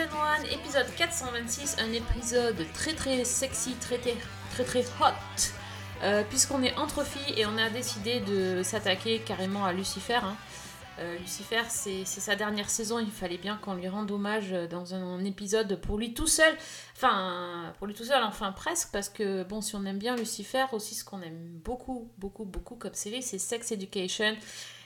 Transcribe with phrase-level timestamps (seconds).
[0.00, 4.16] Season 1, épisode 426, un épisode très très sexy, très très
[4.50, 5.12] très, très hot,
[6.02, 10.14] euh, puisqu'on est entre filles et on a décidé de s'attaquer carrément à Lucifer.
[10.14, 10.36] hein.
[11.00, 15.22] Euh, Lucifer, c'est sa dernière saison, il fallait bien qu'on lui rende hommage dans un
[15.24, 16.54] épisode pour lui tout seul,
[16.96, 20.64] enfin pour lui tout seul, enfin presque, parce que bon, si on aime bien Lucifer,
[20.72, 24.34] aussi ce qu'on aime beaucoup, beaucoup, beaucoup comme série, c'est Sex Education.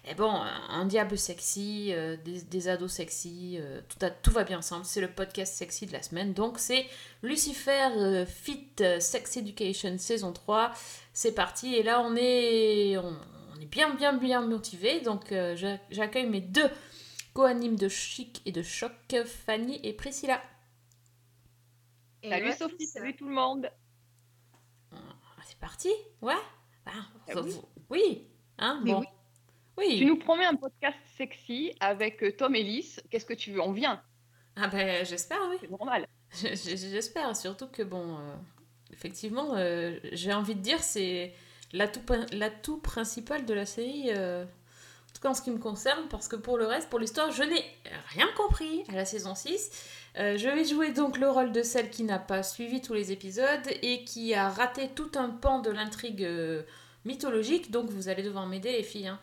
[0.07, 4.45] Et bon, un diable sexy, euh, des, des ados sexy, euh, tout, a- tout va
[4.45, 4.85] bien ensemble.
[4.85, 6.35] C'est le podcast sexy de la semaine.
[6.35, 6.87] Donc, c'est
[7.23, 8.69] Lucifer euh, Fit
[9.01, 10.73] Sex Education saison 3.
[11.15, 11.75] C'est parti.
[11.75, 13.17] Et là, on est, on,
[13.57, 15.01] on est bien, bien, bien motivé.
[15.01, 16.69] Donc, euh, j'a- j'accueille mes deux
[17.33, 18.93] co-animes de Chic et de Choc,
[19.25, 20.43] Fanny et Priscilla.
[22.23, 23.01] Et Salut ouais, Sophie, ça.
[23.01, 23.71] salut tout le monde.
[24.93, 24.97] Ah,
[25.47, 25.89] C'est parti
[26.21, 26.35] Ouais
[26.87, 26.93] Ah,
[27.35, 27.41] Ah
[27.91, 28.29] oui.
[28.59, 29.01] Hein Mais Bon.
[29.01, 29.07] oui.
[29.77, 29.99] Oui.
[29.99, 33.01] Tu nous promets un podcast sexy avec euh, Tom et Lys.
[33.11, 33.61] Qu'est-ce que tu veux?
[33.61, 34.01] On vient,
[34.57, 35.57] Ah ben, j'espère, oui.
[35.61, 36.07] c'est normal.
[36.33, 38.35] J'espère, surtout que bon, euh,
[38.93, 41.33] effectivement, euh, j'ai envie de dire, c'est
[41.73, 45.59] l'atout prin- l'atout principal de la série, euh, en tout cas en ce qui me
[45.59, 47.65] concerne, parce que pour le reste, pour l'histoire, je n'ai
[48.09, 49.71] rien compris à la saison 6.
[50.19, 53.11] Euh, je vais jouer donc le rôle de celle qui n'a pas suivi tous les
[53.13, 56.27] épisodes et qui a raté tout un pan de l'intrigue
[57.05, 59.09] mythologique, donc vous allez devoir m'aider les filles.
[59.09, 59.19] hein.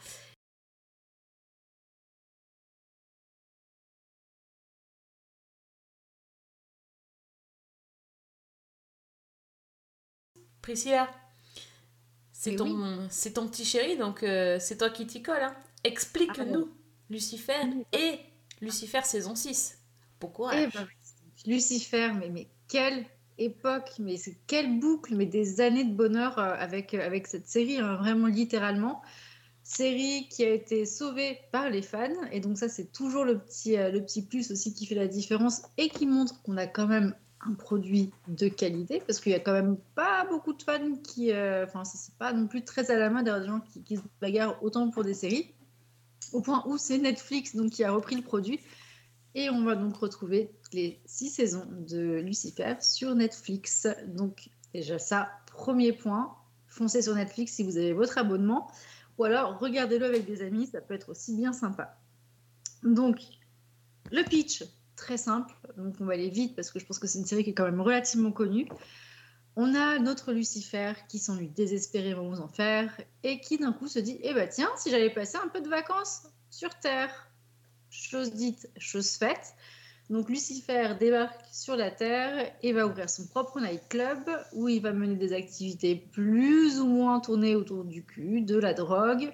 [10.61, 11.09] Priscilla,
[12.31, 15.41] c'est ton, c'est ton petit chéri, donc euh, c'est toi qui t'y colle.
[15.41, 15.55] hein.
[15.83, 16.69] Explique-nous
[17.09, 17.53] Lucifer
[17.93, 18.19] et
[18.61, 19.77] Lucifer saison 6.
[20.19, 20.87] Pourquoi Eh ben,
[21.45, 23.05] Lucifer, mais, mais quelle
[23.37, 27.47] époque, mais c'est quelle boucle, mais des années de bonheur euh, avec, euh, avec cette
[27.47, 29.01] série, hein, vraiment littéralement.
[29.63, 33.77] Série qui a été sauvée par les fans, et donc ça c'est toujours le petit,
[33.77, 37.15] le petit plus aussi qui fait la différence et qui montre qu'on a quand même
[37.45, 41.31] un produit de qualité, parce qu'il y a quand même pas beaucoup de fans qui...
[41.31, 43.97] euh, Enfin, ça, c'est pas non plus très à la main des gens qui, qui
[43.97, 45.53] se bagarrent autant pour des séries,
[46.33, 48.59] au point où c'est Netflix donc, qui a repris le produit.
[49.33, 53.87] Et on va donc retrouver les six saisons de Lucifer sur Netflix.
[54.07, 56.35] Donc déjà ça, premier point,
[56.67, 58.69] foncez sur Netflix si vous avez votre abonnement.
[59.17, 61.97] Ou alors regardez-le avec des amis, ça peut être aussi bien sympa.
[62.83, 63.19] Donc,
[64.11, 64.63] le pitch,
[65.01, 65.53] très simple.
[65.77, 67.53] Donc on va aller vite parce que je pense que c'est une série qui est
[67.53, 68.69] quand même relativement connue.
[69.55, 74.19] On a notre Lucifer qui s'ennuie désespérément aux enfers et qui d'un coup se dit
[74.21, 77.27] Eh ben tiens, si j'allais passer un peu de vacances sur Terre
[77.89, 79.55] chose dite, chose faite.
[80.09, 84.93] Donc Lucifer débarque sur la Terre et va ouvrir son propre nightclub où il va
[84.93, 89.31] mener des activités plus ou moins tournées autour du cul, de la drogue,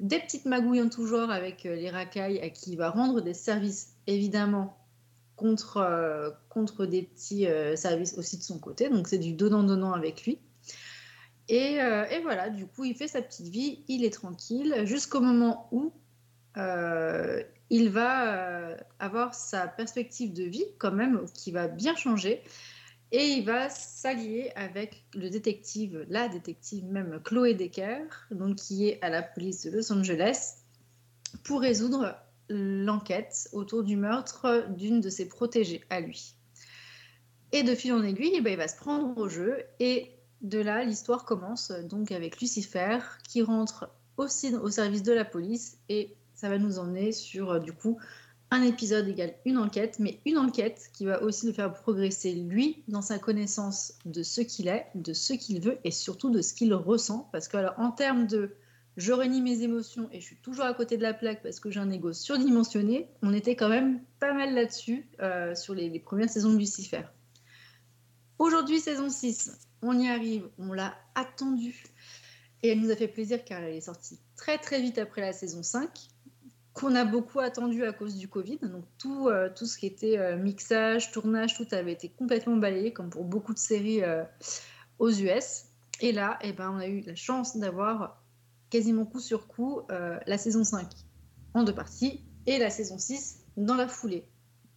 [0.00, 3.20] des petites magouilles en tout genre avec euh, les racailles à qui il va rendre
[3.20, 4.77] des services évidemment
[5.38, 8.90] contre, euh, contre des petits euh, services aussi de son côté.
[8.90, 10.38] Donc c'est du donnant-donnant avec lui.
[11.48, 15.20] Et, euh, et voilà, du coup, il fait sa petite vie, il est tranquille, jusqu'au
[15.20, 15.92] moment où
[17.70, 22.42] il va avoir sa perspective de vie quand même qui va bien changer
[23.12, 28.98] et il va s'allier avec le détective, la détective même Chloé Decker, donc qui est
[29.02, 30.56] à la police de Los Angeles,
[31.44, 32.16] pour résoudre
[32.48, 36.34] l'enquête autour du meurtre d'une de ses protégées à lui.
[37.52, 40.58] Et de fil en aiguille, eh ben, il va se prendre au jeu et de
[40.58, 42.98] là l'histoire commence donc avec Lucifer
[43.28, 47.58] qui rentre aussi au service de la police et ça va nous emmener sur euh,
[47.58, 47.98] du coup
[48.50, 52.82] un épisode égale une enquête, mais une enquête qui va aussi le faire progresser lui
[52.88, 56.54] dans sa connaissance de ce qu'il est, de ce qu'il veut et surtout de ce
[56.54, 57.28] qu'il ressent.
[57.30, 58.54] Parce que alors, en termes de
[58.98, 61.70] je renie mes émotions et je suis toujours à côté de la plaque parce que
[61.70, 66.28] j'ai un ego surdimensionné, on était quand même pas mal là-dessus euh, sur les, premières
[66.28, 67.02] saisons de Lucifer.
[68.40, 71.84] Aujourd'hui, saison 6, on y arrive, on l'a attendue.
[72.64, 75.32] Et elle nous a fait plaisir car elle est sortie très très vite après la
[75.32, 75.88] saison 5
[76.72, 78.58] qu'on a beaucoup attendu à cause du Covid.
[78.62, 82.92] Donc tout, euh, tout ce qui était euh, mixage, tournage, tout avait été complètement balayé,
[82.92, 84.02] comme pour beaucoup de séries
[84.98, 85.66] aux US.
[86.00, 88.24] Et là, eh ben, on a eu la chance d'avoir
[88.70, 90.86] quasiment coup sur coup euh, la saison 5
[91.54, 94.28] en deux parties et la saison 6 dans la foulée.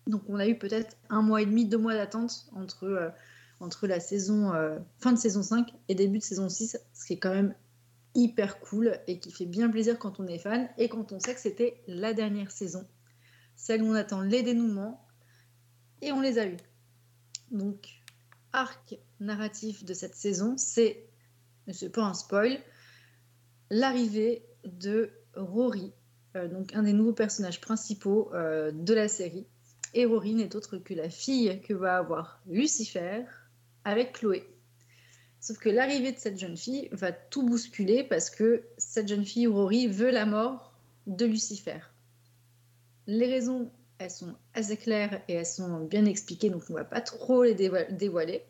[0.08, 3.10] Donc on a eu peut-être un mois et demi, deux mois d'attente entre, euh,
[3.60, 7.14] entre la saison euh, fin de saison 5 et début de saison 6, ce qui
[7.14, 7.54] est quand même
[8.14, 11.34] hyper cool et qui fait bien plaisir quand on est fan et quand on sait
[11.34, 12.86] que c'était la dernière saison,
[13.56, 15.06] celle où on attend les dénouements
[16.02, 16.58] et on les a eus.
[17.52, 18.02] Donc,
[18.54, 21.08] arc narratif de cette saison, c'est,
[21.72, 22.60] c'est pas un spoil,
[23.72, 25.94] l'arrivée de Rory,
[26.36, 29.48] euh, donc un des nouveaux personnages principaux euh, de la série.
[29.94, 33.24] Et Rory n'est autre que la fille que va avoir Lucifer
[33.84, 34.48] avec Chloé.
[35.40, 39.48] Sauf que l'arrivée de cette jeune fille va tout bousculer parce que cette jeune fille,
[39.48, 40.74] Rory, veut la mort
[41.08, 41.80] de Lucifer.
[43.08, 46.86] Les raisons, elles sont assez claires et elles sont bien expliquées, donc on ne va
[46.86, 48.44] pas trop les dévoil- dévoiler.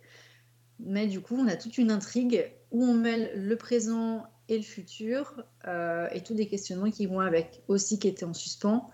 [0.80, 4.64] Mais du coup, on a toute une intrigue où on mêle le présent et le
[4.64, 8.90] futur euh, et tous des questionnements qui vont avec aussi qui étaient en suspens.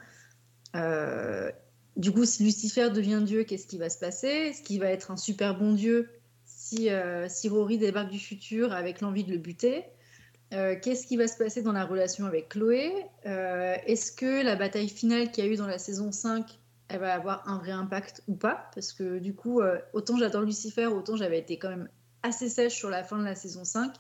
[0.76, 1.52] Euh,
[1.96, 4.28] du coup, si Lucifer devient Dieu, qu'est-ce qui va se passer?
[4.28, 6.10] Est-ce qu'il va être un super bon Dieu
[6.46, 9.86] si, euh, si Rory débarque du futur avec l'envie de le buter?
[10.50, 12.94] Qu'est-ce qui va se passer dans la relation avec Chloé?
[13.26, 16.58] Est-ce que la bataille finale qu'il y a eu dans la saison 5,
[16.88, 18.70] elle va avoir un vrai impact ou pas?
[18.74, 19.62] Parce que du coup,
[19.92, 21.90] autant j'adore Lucifer, autant j'avais été quand même
[22.24, 23.94] assez sèche sur la fin de la saison 5,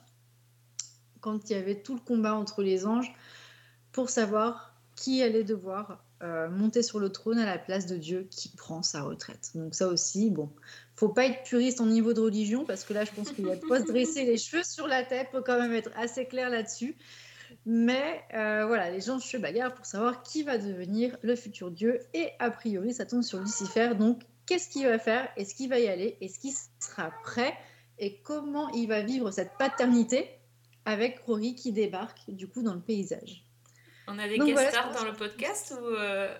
[1.21, 3.13] quand il y avait tout le combat entre les anges,
[3.91, 8.27] pour savoir qui allait devoir euh, monter sur le trône à la place de Dieu
[8.31, 9.51] qui prend sa retraite.
[9.53, 10.51] Donc ça aussi, bon,
[10.95, 13.51] faut pas être puriste en niveau de religion, parce que là, je pense qu'il y
[13.51, 16.49] a de se dresser les cheveux sur la tête, faut quand même être assez clair
[16.49, 16.97] là-dessus.
[17.65, 21.99] Mais euh, voilà, les gens se bagarrent pour savoir qui va devenir le futur Dieu,
[22.13, 25.29] et a priori, ça tombe sur Lucifer, donc qu'est-ce qu'il va faire?
[25.37, 26.17] Est-ce qu'il va y aller?
[26.21, 27.53] Est-ce qu'il sera prêt?
[27.99, 30.36] Et comment il va vivre cette paternité?
[30.87, 33.43] Avec Rory qui débarque du coup dans le paysage
[34.07, 36.33] On a des Donc guest voilà, stars dans le podcast ou euh,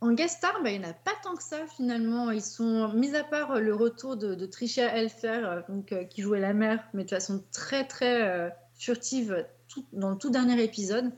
[0.00, 2.30] En guest star, bah, il n'y en a pas tant que ça finalement.
[2.30, 6.04] Ils sont, mis à part euh, le retour de, de Tricia Helfer, euh, donc, euh,
[6.04, 10.30] qui jouait la mère, mais de façon très très euh, furtive tout- dans le tout
[10.30, 11.12] dernier épisode,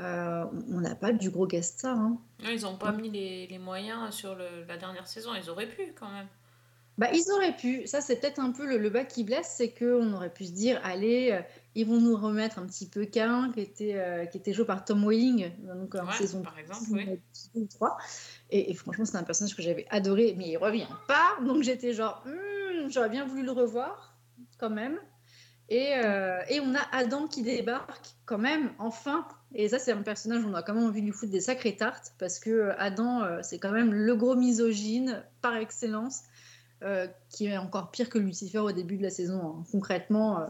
[0.00, 1.96] euh, on n'a pas du gros guest star.
[1.98, 2.18] hein.
[2.42, 5.30] non, ils n'ont pas mis les, les moyens sur le- la dernière saison.
[5.34, 6.26] Ils auraient pu quand même.
[6.96, 9.70] Bah, ils auraient pu, ça c'est peut-être un peu le, le bas qui blesse, c'est
[9.70, 11.42] qu'on aurait pu se dire, allez, euh,
[11.74, 14.84] ils vont nous remettre un petit peu Cain, qui était, euh, qui était joué par
[14.84, 17.04] Tom Welling, donc en Ouais, saison par exemple, oui.
[17.54, 17.96] deux ou trois.
[18.50, 21.94] Et, et franchement, c'est un personnage que j'avais adoré, mais il revient pas, donc j'étais
[21.94, 24.16] genre, Hmm, j'aurais bien voulu le revoir,
[24.58, 24.96] quand même.
[25.70, 29.26] Et, euh, et on a Adam qui débarque, quand même, enfin.
[29.54, 31.74] Et ça, c'est un personnage, on a quand même envie de lui foutre des sacrées
[31.74, 36.20] tartes, parce que euh, Adam, euh, c'est quand même le gros misogyne par excellence
[36.84, 40.40] euh, qui est encore pire que Lucifer au début de la saison, hein, concrètement.
[40.40, 40.46] euh.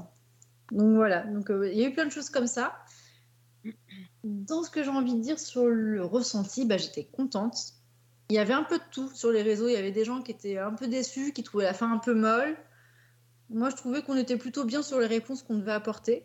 [0.73, 2.75] Donc voilà, donc euh, il y a eu plein de choses comme ça.
[4.25, 7.57] Dans ce que j'ai envie de dire sur le ressenti, bah, j'étais contente.
[8.31, 9.69] Il y avait un peu de tout sur les réseaux.
[9.69, 11.99] Il y avait des gens qui étaient un peu déçus, qui trouvaient la fin un
[11.99, 12.57] peu molle.
[13.51, 16.25] Moi, je trouvais qu'on était plutôt bien sur les réponses qu'on devait apporter.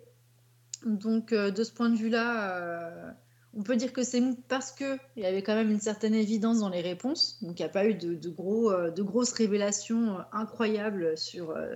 [0.85, 3.13] Donc, de ce point de vue-là,
[3.57, 6.59] on peut dire que c'est mou parce qu'il y avait quand même une certaine évidence
[6.59, 7.39] dans les réponses.
[7.41, 11.51] Donc, il n'y a pas eu de, gros, euh, de grosses révélations euh, incroyables sur,
[11.51, 11.75] euh,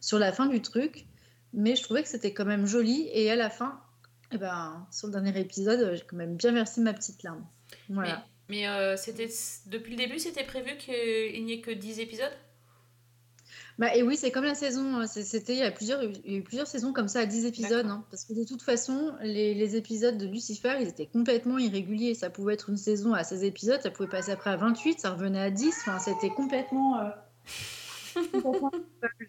[0.00, 1.06] sur la fin du truc.
[1.52, 3.08] Mais je trouvais que c'était quand même joli.
[3.12, 3.80] Et à la fin,
[4.32, 7.46] eh ben, sur le dernier épisode, j'ai quand même bien versé ma petite larme.
[7.88, 8.12] Mais,
[8.48, 9.30] mais, c'était
[9.66, 12.32] depuis le début, c'était prévu qu'il n'y ait que 10 épisodes?
[13.78, 15.06] Bah, et oui, c'est comme la saison.
[15.06, 17.26] c'est- C'était il y a plusieurs, il y a eu plusieurs saisons comme ça à
[17.26, 17.84] 10 épisodes.
[17.86, 22.14] Hein, parce que de toute façon, les, les épisodes de Lucifer, ils étaient complètement irréguliers.
[22.14, 25.10] Ça pouvait être une saison à 16 épisodes, ça pouvait passer après à 28, ça
[25.10, 25.74] revenait à 10.
[25.82, 27.00] Enfin, c'était complètement.
[27.00, 27.10] euh,
[28.42, 28.70] complètement-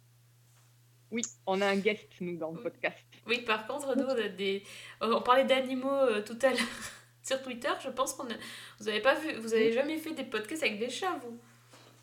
[1.12, 2.98] Oui, on a un guest, nous, dans le podcast.
[3.28, 4.64] Oui, par contre, nous, on, a des...
[5.02, 6.60] on parlait d'animaux euh, tout à l'heure
[7.24, 7.70] sur Twitter.
[7.84, 8.34] Je pense qu'on a...
[8.80, 11.38] vous avez pas vu, vous avez jamais fait des podcasts avec des chats, vous?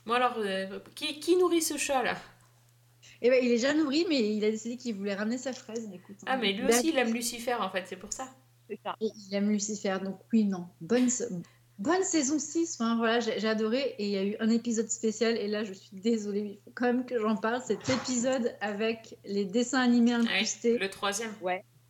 [0.07, 2.17] Bon alors, euh, qui, qui nourrit ce chat là?
[3.27, 5.89] Eh ben, il est déjà nourri, mais il a décidé qu'il voulait ramener sa fraise.
[5.95, 6.39] Écoute, Ah, hein.
[6.41, 8.29] mais lui aussi, il aime Lucifer en fait, c'est pour ça.
[8.71, 10.67] Et il aime Lucifer, donc oui, non.
[10.83, 11.09] Bonne,
[11.79, 13.95] bonne saison 6, enfin, voilà, j'ai adoré.
[13.99, 16.59] Et il y a eu un épisode spécial, et là, je suis désolée, mais il
[16.65, 17.63] faut quand même que j'en parle.
[17.65, 20.77] Cet épisode avec les dessins animés Ouais, incrustés.
[20.79, 21.31] le troisième.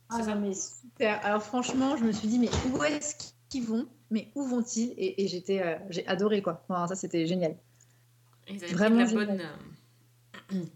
[0.09, 0.35] Ah c'est ça.
[0.35, 1.25] non, mais super.
[1.25, 3.15] Alors franchement, je me suis dit, mais où est-ce
[3.49, 3.87] qu'ils vont?
[4.11, 4.93] Mais où vont-ils?
[4.97, 6.63] Et, et j'étais, euh, j'ai adoré, quoi.
[6.69, 7.57] Enfin, ça, c'était génial.
[8.47, 9.49] Ils avaient Vraiment de la génial.
[10.49, 10.69] bonne.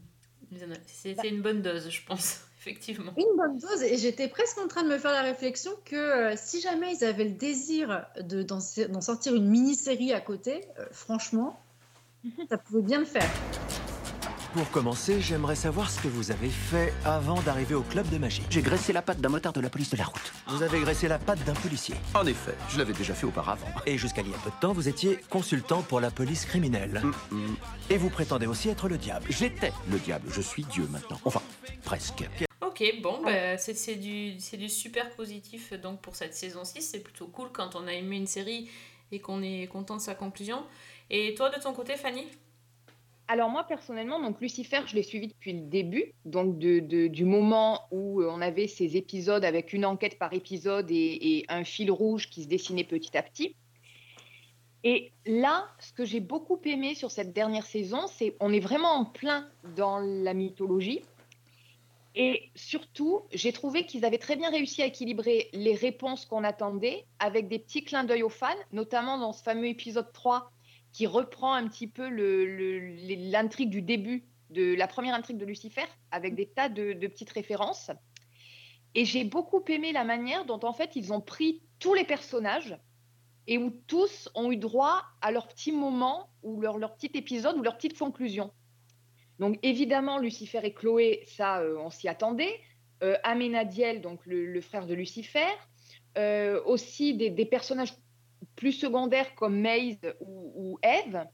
[0.57, 3.13] A- C'était une bonne dose, je pense, effectivement.
[3.17, 6.33] Une bonne dose, et j'étais presque en train de me faire la réflexion que euh,
[6.37, 10.85] si jamais ils avaient le désir de, d'en, d'en sortir une mini-série à côté, euh,
[10.91, 11.59] franchement,
[12.49, 13.29] ça pouvait bien le faire.
[14.53, 18.41] Pour commencer, j'aimerais savoir ce que vous avez fait avant d'arriver au club de magie.
[18.49, 20.33] J'ai graissé la patte d'un motard de la police de la route.
[20.47, 21.93] Vous avez graissé la patte d'un policier.
[22.15, 23.67] En effet, je l'avais déjà fait auparavant.
[23.85, 26.99] Et jusqu'à il y a peu de temps, vous étiez consultant pour la police criminelle.
[27.03, 27.55] Hum, hum.
[27.91, 29.27] Et vous prétendez aussi être le diable.
[29.29, 31.19] J'étais le diable, je suis Dieu maintenant.
[31.25, 31.43] Enfin,
[31.83, 32.27] presque.
[32.65, 36.81] Ok, bon, bah, c'est c'est du, c'est du super positif donc pour cette saison 6.
[36.81, 38.67] C'est plutôt cool quand on a aimé une série
[39.11, 40.63] et qu'on est content de sa conclusion.
[41.11, 42.25] Et toi, de ton côté, Fanny?
[43.31, 48.21] Alors moi personnellement, donc Lucifer, je l'ai suivi depuis le début, donc du moment où
[48.21, 50.95] euh, on avait ces épisodes avec une enquête par épisode et,
[51.37, 53.55] et un fil rouge qui se dessinait petit à petit.
[54.83, 58.93] Et là, ce que j'ai beaucoup aimé sur cette dernière saison, c'est on est vraiment
[58.93, 61.03] en plein dans la mythologie.
[62.15, 67.05] Et surtout, j'ai trouvé qu'ils avaient très bien réussi à équilibrer les réponses qu'on attendait
[67.19, 70.51] avec des petits clins d'œil aux fans, notamment dans ce fameux épisode 3
[70.91, 76.35] qui reprend un petit peu l'intrigue du début de la première intrigue de Lucifer avec
[76.35, 77.91] des tas de, petites références.
[78.95, 82.77] Et j'ai beaucoup aimé la manière dont en fait ils ont pris tous les personnages
[83.45, 87.61] et où tous ont eu droit à leur petit moment ou leur, petit épisode ou
[87.61, 88.51] leur petite conclusion.
[89.37, 92.59] Donc évidemment Lucifer et Chloé, ça euh, on s'y attendait.
[93.01, 95.47] Euh, Aménadiel, donc le, frère de Lucifer.
[96.17, 97.93] Euh, aussi des personnages
[98.59, 101.25] plus secondaires comme Maze ou, ou Eve,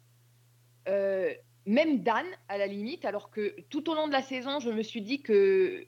[0.88, 1.34] euh,
[1.65, 4.84] même Dan à la limite, alors que tout au long de la saison, je me
[4.84, 5.88] suis dit que,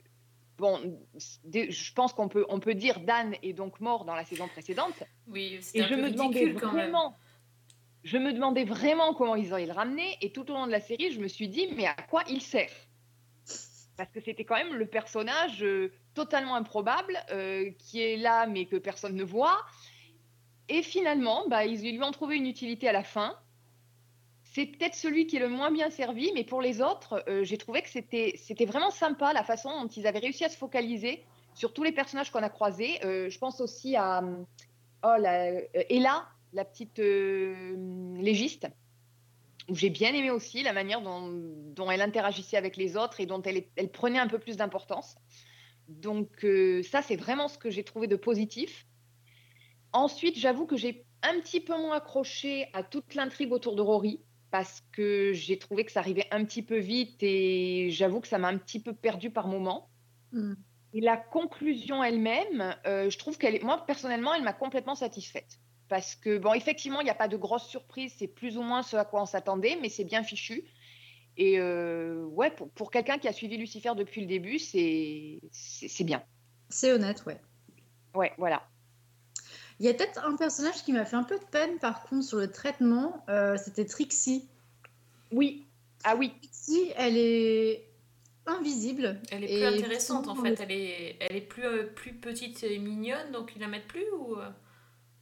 [0.58, 4.48] bon, je pense qu'on peut, on peut dire Dan est donc mort dans la saison
[4.48, 6.58] précédente, Oui, un je peu me demandais même.
[6.58, 7.16] vraiment,
[8.04, 10.82] je me demandais vraiment comment ils allaient le ramener, et tout au long de la
[10.82, 12.72] série, je me suis dit, mais à quoi il sert?
[13.96, 18.66] Parce que c'était quand même le personnage euh, totalement improbable euh, qui est là mais
[18.66, 19.60] que personne ne voit.
[20.70, 23.38] Et finalement, bah, ils lui ont trouvé une utilité à la fin.
[24.44, 27.58] C'est peut-être celui qui est le moins bien servi, mais pour les autres, euh, j'ai
[27.58, 31.74] trouvé que c'était vraiment sympa la façon dont ils avaient réussi à se focaliser sur
[31.74, 33.00] tous les personnages qu'on a croisés.
[33.06, 34.24] Euh, je pense aussi à
[35.04, 38.68] oh, la, euh, Ella, la petite légiste,
[39.70, 43.42] où j'ai bien aimé aussi la manière dont, elle interagissait avec les autres et dont
[43.44, 45.18] elle, prenait un peu plus d'importance.
[45.88, 46.46] Donc
[46.90, 48.88] ça, c'est vraiment ce que j'ai trouvé de positif.
[49.94, 54.22] Ensuite, j'avoue que j'ai un petit peu moins accroché à toute l'intrigue autour de Rory
[54.52, 58.38] parce que j'ai trouvé que ça arrivait un petit peu vite et j'avoue que ça
[58.38, 59.90] m'a un petit peu perdu par moment.
[60.32, 60.54] Mm.
[60.94, 65.60] Et la conclusion elle-même, euh, je trouve qu'elle est, moi personnellement, elle m'a complètement satisfaite.
[65.90, 68.84] Parce que, bon, effectivement, il n'y a pas de grosse surprise, c'est plus ou moins
[68.84, 70.66] ce à quoi on s'attendait, mais c'est bien fichu.
[71.38, 75.88] Et euh, ouais, pour, pour quelqu'un qui a suivi Lucifer depuis le début, c'est c'est
[75.88, 76.24] c'est bien.
[76.70, 77.40] C'est honnête, ouais.
[78.16, 78.68] Ouais, voilà.
[79.80, 82.26] Il y a peut-être un personnage qui m'a fait un peu de peine, par contre,
[82.26, 83.24] sur le traitement.
[83.30, 84.48] euh, C'était Trixie.
[85.32, 85.66] Oui.
[86.04, 86.34] Ah oui.
[86.42, 87.84] Trixie, elle est
[88.46, 89.20] invisible.
[89.30, 90.58] Elle est plus intéressante en fait.
[90.62, 94.06] Elle est, elle est plus, euh, plus petite et mignonne, donc ils la mettent plus
[94.18, 94.50] ou euh?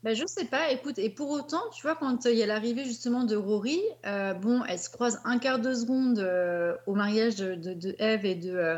[0.03, 2.45] Bah, je sais pas, écoute, et pour autant, tu vois, quand euh, il y a
[2.45, 6.93] l'arrivée justement de Rory, euh, bon, elle se croise un quart de seconde euh, au
[6.93, 8.77] mariage de, de, de Eve et de euh,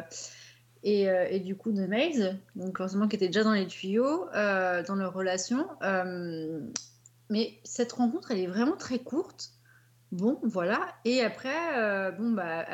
[0.88, 4.30] et, euh, et du coup de Maze, donc forcément qui était déjà dans les tuyaux
[4.34, 5.68] euh, dans leur relation.
[5.84, 6.62] Euh,
[7.30, 9.52] mais cette rencontre, elle est vraiment très courte.
[10.14, 10.88] Bon, voilà.
[11.04, 12.66] Et après, bon, bah,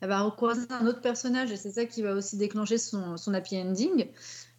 [0.00, 3.58] elle va recroiser un autre personnage et c'est ça qui va aussi déclencher son, happy
[3.58, 4.08] ending.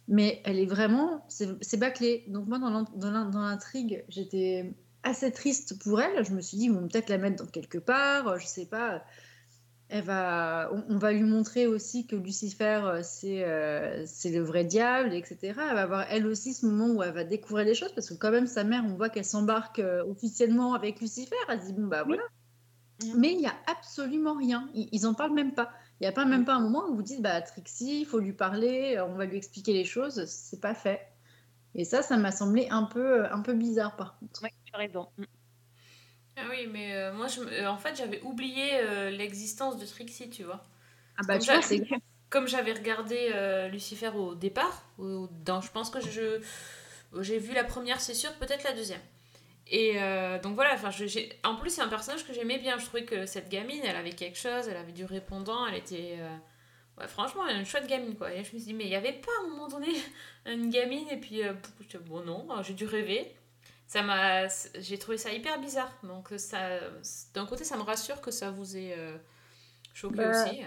[0.06, 2.24] Mais elle est vraiment, c'est bâclé.
[2.28, 6.24] Donc moi, dans l'in- dans l'in- dans l'intrigue, j'étais assez triste pour elle.
[6.24, 9.02] Je me suis dit, ils vont peut-être la mettre dans quelque part, je sais pas.
[9.94, 14.40] Elle va, on, on va lui montrer aussi que Lucifer, euh, c'est euh, c'est le
[14.42, 15.36] vrai diable, etc.
[15.42, 18.14] Elle va avoir elle aussi ce moment où elle va découvrir des choses parce que
[18.14, 21.36] quand même sa mère, on voit qu'elle s'embarque euh, officiellement avec Lucifer.
[21.48, 22.16] Elle se dit bon bah Oui.
[22.16, 22.22] voilà.
[23.16, 24.70] Mais il y a absolument rien.
[24.74, 25.72] Ils, ils en parlent même pas.
[26.00, 28.18] Il n'y a pas même pas un moment où vous dites bah Trixie, il faut
[28.18, 30.24] lui parler, on va lui expliquer les choses.
[30.26, 31.00] C'est pas fait.
[31.74, 34.42] Et ça, ça m'a semblé un peu, un peu bizarre par contre.
[34.42, 35.08] Ouais, tu as raison.
[36.36, 40.30] Ah oui, mais euh, moi, je, euh, en fait, j'avais oublié euh, l'existence de Trixie,
[40.30, 40.62] tu vois.
[41.16, 41.82] Ah bah Comme tu vois, c'est
[42.30, 43.30] Comme j'avais regardé
[43.70, 46.40] Lucifer au départ, ou dans, je pense que je,
[47.20, 49.00] j'ai vu la première, c'est sûr, peut-être la deuxième.
[49.68, 49.94] Et
[50.42, 52.78] donc voilà, enfin, je- j'ai- en plus, c'est un personnage que j'aimais bien.
[52.78, 56.18] Je trouvais que cette gamine, elle avait quelque chose, elle avait du répondant, elle était.
[56.98, 58.32] ouais, franchement, une chouette gamine, quoi.
[58.32, 59.88] Et je me suis dit, mais il n'y avait pas à un moment donné
[60.46, 61.42] une gamine, et puis,
[62.06, 63.34] bon, non, j'ai dû rêver.
[63.92, 64.48] Ça m'a.
[64.80, 65.92] J'ai trouvé ça hyper bizarre.
[66.02, 66.78] Donc, ça,
[67.34, 69.18] d'un côté, ça me rassure que ça vous ait euh,
[69.92, 70.60] choqué Bah, aussi.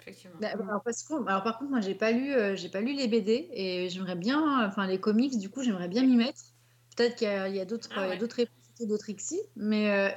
[0.00, 0.36] Effectivement.
[0.40, 2.92] Bah, alors, parce que- alors, par contre, moi, j'ai pas lu, euh, j'ai pas lu
[2.94, 6.40] les BD et j'aimerais bien, enfin les comics, du coup, j'aimerais bien m'y mettre.
[6.96, 8.18] Peut-être qu'il y a, il y a d'autres, Ah il y a ouais.
[8.18, 10.10] d'autres réponses autour de Trixie, mais euh,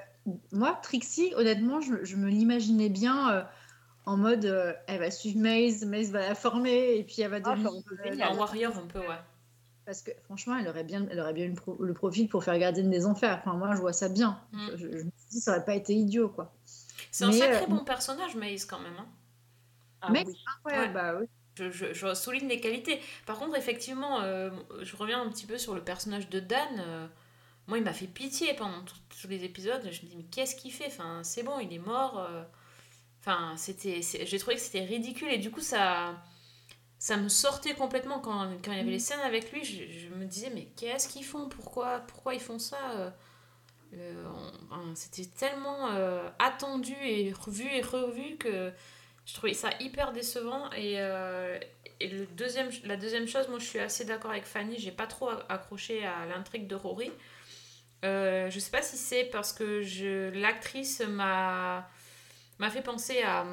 [0.51, 3.43] moi, Trixie, honnêtement, je, je me l'imaginais bien euh,
[4.05, 7.39] en mode, euh, elle va suivre Maze, Maze va la former et puis elle va
[7.43, 7.83] Ah, devenir.
[7.91, 8.29] euh, génial.
[8.29, 9.19] En warrior, un peu, ouais.
[9.87, 12.59] Parce que franchement, elle aurait bien, elle aurait bien le, pro- le profil pour faire
[12.59, 13.39] gardienne des enfers.
[13.43, 14.39] Enfin, moi, je vois ça bien.
[14.51, 14.67] Mm.
[14.75, 16.53] Je, me suis dit, ça aurait pas été idiot, quoi.
[17.11, 18.97] C'est un sacré euh, bon personnage, Maze, quand même.
[18.99, 19.07] hein.
[20.01, 20.37] Ah Mais- oui.
[20.65, 20.89] Ouais, Ouais.
[20.89, 21.25] bah oui.
[21.55, 22.99] Je, je- je souligne les qualités.
[23.25, 24.51] Par contre, effectivement, euh,
[24.83, 26.67] je reviens un petit peu sur le personnage de Dan.
[26.79, 27.07] euh,
[27.67, 28.83] moi, il m'a fait pitié pendant
[29.21, 29.81] tous les épisodes.
[29.89, 30.87] Je me dis, mais qu'est-ce qu'il fait?
[30.87, 32.19] Enfin, c'est bon, il est mort.
[32.19, 32.43] euh.
[33.21, 36.15] Enfin, c'était, c'est- j'ai trouvé que c'était ridicule et du coup, ça,
[36.99, 39.63] ça me sortait complètement quand, quand il y avait les scènes avec lui.
[39.63, 41.47] Je, je me disais, mais qu'est-ce qu'ils font?
[41.49, 42.77] Pourquoi, pourquoi ils font ça?
[42.95, 43.09] Euh,
[43.93, 44.23] euh,
[44.95, 48.71] C'était tellement euh, attendu et revu et revu que
[49.25, 50.71] je trouvais ça hyper décevant.
[50.71, 51.59] Et, euh,
[51.99, 55.07] et le deuxième, la deuxième chose, moi je suis assez d'accord avec Fanny, j'ai pas
[55.07, 57.11] trop accroché à l'intrigue de Rory.
[58.03, 61.89] Je sais pas si c'est parce que je, l'actrice m'a,
[62.59, 63.45] m'a fait penser à,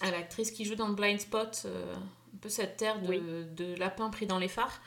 [0.00, 1.66] à l'actrice qui joue dans Blind Spot,
[2.38, 3.20] un peu cette terre de, Oui.
[3.20, 4.80] de lapin pris dans les phares,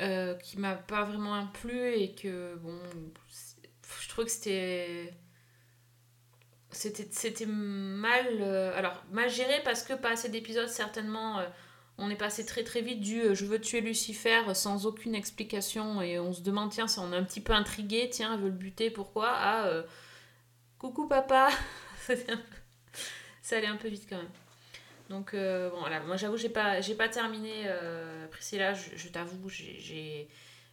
[0.00, 2.78] euh, qui m'a pas vraiment plu et que bon,
[4.00, 5.12] je trouve que c'était
[6.70, 11.46] c'était c'était mal euh, alors mal géré parce que pas assez d'épisodes certainement euh,
[11.98, 16.00] on est passé très très vite du euh, je veux tuer Lucifer sans aucune explication
[16.00, 18.48] et on se demande tiens si on est un petit peu intrigué tiens elle veut
[18.48, 19.84] le buter pourquoi à
[20.78, 21.50] coucou papa
[23.42, 24.30] ça allait un peu vite quand même
[25.12, 29.48] donc euh, bon voilà moi j'avoue j'ai pas j'ai pas terminé euh, Priscilla je, t'avoue
[29.48, 30.28] j'ai-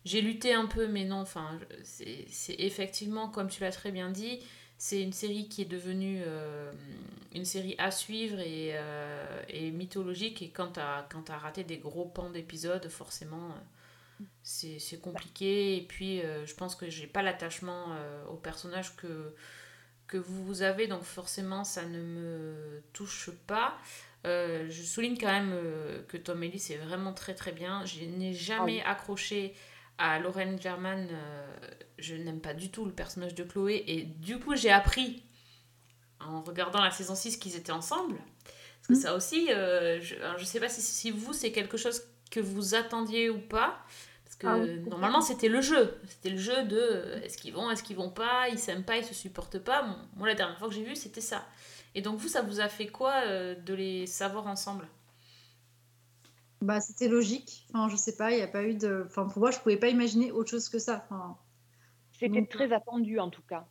[0.06, 4.40] j'ai lutté un peu mais non enfin c'est effectivement comme tu l'as très bien dit
[4.78, 6.72] c'est une série qui est devenue euh,
[7.36, 8.76] une série à suivre et,
[9.50, 10.42] et mythologique.
[10.42, 13.54] Et quand tu as, raté des gros pans d'épisodes, forcément,
[14.42, 15.78] c'est compliqué.
[15.78, 17.88] Et puis, je pense que j'ai pas l'attachement
[18.30, 19.36] au personnage que,
[20.08, 23.78] que vous avez, donc forcément, ça ne me touche pas.
[24.26, 27.86] Euh, je souligne quand même euh, que Tom Ellis est vraiment très très bien.
[27.86, 29.54] Je n'ai jamais accroché
[29.98, 31.08] à Lauren German.
[31.12, 31.58] euh,
[31.98, 33.84] je n'aime pas du tout le personnage de Chloé.
[33.88, 35.24] Et du coup, j'ai appris
[36.20, 38.16] en regardant la saison 6 qu'ils étaient ensemble.
[38.16, 39.02] Parce que Mm.
[39.02, 42.02] ça aussi, je, je sais pas si, si vous, c'est quelque chose
[42.32, 43.80] que vous attendiez ou pas.
[44.26, 45.98] Parce que Ah oui, normalement, c'était le jeu.
[46.08, 49.04] C'était le jeu de est-ce qu'ils vont, est-ce qu'ils vont pas, ils s'aiment pas, ils
[49.06, 49.82] se supportent pas.
[49.84, 51.46] Bon, moi, la dernière fois que j'ai vu, c'était ça.
[51.96, 54.88] Et donc, vous, ça vous a fait quoi euh, de les savoir ensemble?
[56.62, 57.66] Bah, c'était logique.
[57.74, 59.04] Enfin, je sais pas, il n'y a pas eu de.
[59.08, 61.06] Enfin, pour moi, je pouvais pas imaginer autre chose que ça.
[61.10, 61.38] Enfin,
[62.12, 63.66] C'était Donc- très attendu en tout cas.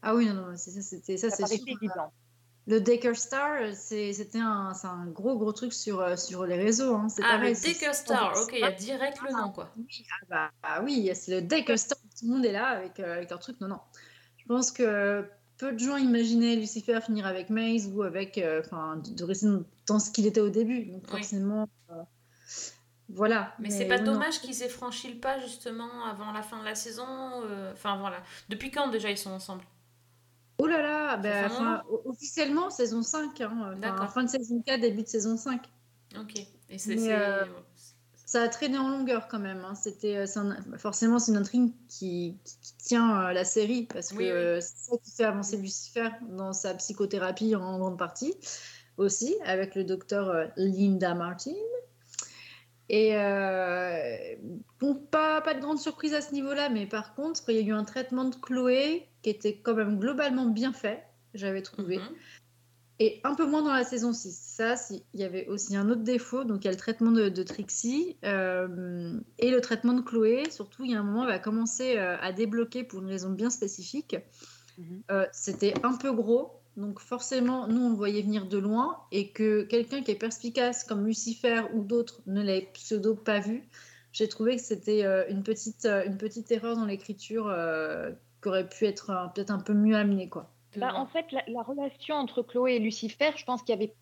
[0.00, 1.68] ah oui, non, non, c'est ça, c'était ça, Ça c'est sûr.
[1.68, 2.10] évident.
[2.66, 6.56] Le Decker Star, c'est- c'était un, c'est un gros, gros truc sur, euh, sur les
[6.56, 6.94] réseaux.
[6.94, 7.08] Hein.
[7.10, 9.70] C'est Ah, pareil, le Decker Star, ok, il y a direct le nom, quoi.
[9.76, 11.98] Oui, ah bah, ah oui, c'est le Decker Star.
[12.18, 13.60] Tout le monde est là avec, euh, avec leur truc.
[13.60, 13.80] Non, non.
[14.38, 18.38] Je pense que peu de gens imaginaient Lucifer finir avec Maze ou avec.
[18.38, 19.48] euh, Enfin, de, de rester
[19.86, 20.84] dans ce qu'il était au début.
[20.86, 21.10] Donc, Oui.
[21.18, 21.68] forcément.
[21.90, 21.94] euh,
[23.08, 23.54] voilà.
[23.58, 24.12] Mais, c'est pas non.
[24.12, 27.06] dommage qu'ils aient franchi le pas justement avant la fin de la saison.
[27.44, 28.22] euh, Enfin voilà.
[28.48, 29.64] Depuis quand déjà ils sont ensemble?
[30.60, 33.40] Oh là là, bah, o- officiellement saison 5.
[33.40, 33.74] Hein,
[34.08, 35.62] fin de saison 4, début de saison 5.
[36.18, 36.34] Ok.
[36.70, 36.96] Et c'est.
[38.30, 39.64] Ça a traîné en longueur quand même.
[39.64, 39.74] hein.
[39.74, 40.26] C'était, euh,
[40.76, 44.16] forcément, c'est une intrigue qui, qui- qui tient euh, la série parce que
[44.56, 48.34] Oui, c'est ça qui fait avancer Lucifer dans sa psychothérapie en grande partie
[48.98, 51.52] aussi, avec le docteur euh, Linda Martin.
[52.90, 54.16] Et euh,
[54.78, 57.62] bon, pas, pas de grande surprise à ce niveau-là, mais par contre, il y a
[57.62, 61.02] eu un traitement de Chloé qui était quand même globalement bien fait,
[61.34, 61.96] j'avais trouvé.
[61.98, 62.08] Mhm.
[63.00, 64.36] Et un peu moins dans la saison 6.
[64.56, 66.42] Ça, il y avait aussi un autre défaut.
[66.42, 70.50] Donc, il y a le traitement de, de Trixie euh, et le traitement de Chloé.
[70.50, 73.30] Surtout, il y a un moment, elle va commencer euh, à débloquer pour une raison
[73.30, 74.16] bien spécifique.
[74.78, 75.02] Mhm.
[75.12, 76.60] Euh, C'était un peu gros.
[76.76, 78.98] Donc, forcément, nous, on le voyait venir de loin.
[79.12, 83.68] Et que quelqu'un qui est perspicace comme Lucifer ou d'autres ne l'ait pseudo pas vu,
[84.10, 87.54] j'ai trouvé que c'était une, petite, une petite erreur dans l'écriture
[88.42, 90.28] qui aurait pu être peut-être un peu mieux amenée.
[90.28, 90.50] Quoi.
[90.76, 93.94] Bah, en fait, la, la relation entre Chloé et Lucifer, je pense qu'il y avait.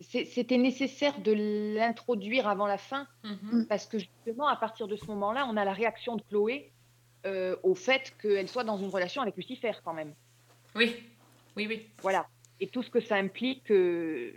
[0.00, 1.32] C'était nécessaire de
[1.76, 3.66] l'introduire avant la fin, Mhm.
[3.66, 6.70] parce que justement, à partir de ce moment-là, on a la réaction de Chloé
[7.24, 10.14] euh, au fait qu'elle soit dans une relation avec Lucifer, quand même.
[10.74, 10.94] Oui.
[11.56, 11.88] Oui, oui.
[12.02, 12.26] Voilà.
[12.60, 14.32] Et tout ce que ça implique euh,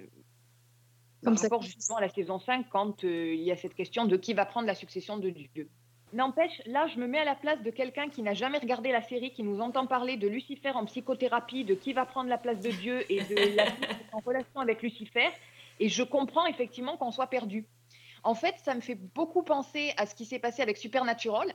[1.23, 1.75] Comme par rapport sacrifice.
[1.75, 4.45] justement à la saison 5, quand euh, il y a cette question de qui va
[4.45, 5.69] prendre la succession de Dieu.
[6.11, 9.01] N'empêche, là, je me mets à la place de quelqu'un qui n'a jamais regardé la
[9.01, 12.59] série, qui nous entend parler de Lucifer en psychothérapie, de qui va prendre la place
[12.59, 13.65] de Dieu et de la
[14.11, 15.27] en relation avec Lucifer.
[15.79, 17.65] Et je comprends effectivement qu'on soit perdu.
[18.23, 21.53] En fait, ça me fait beaucoup penser à ce qui s'est passé avec Supernatural,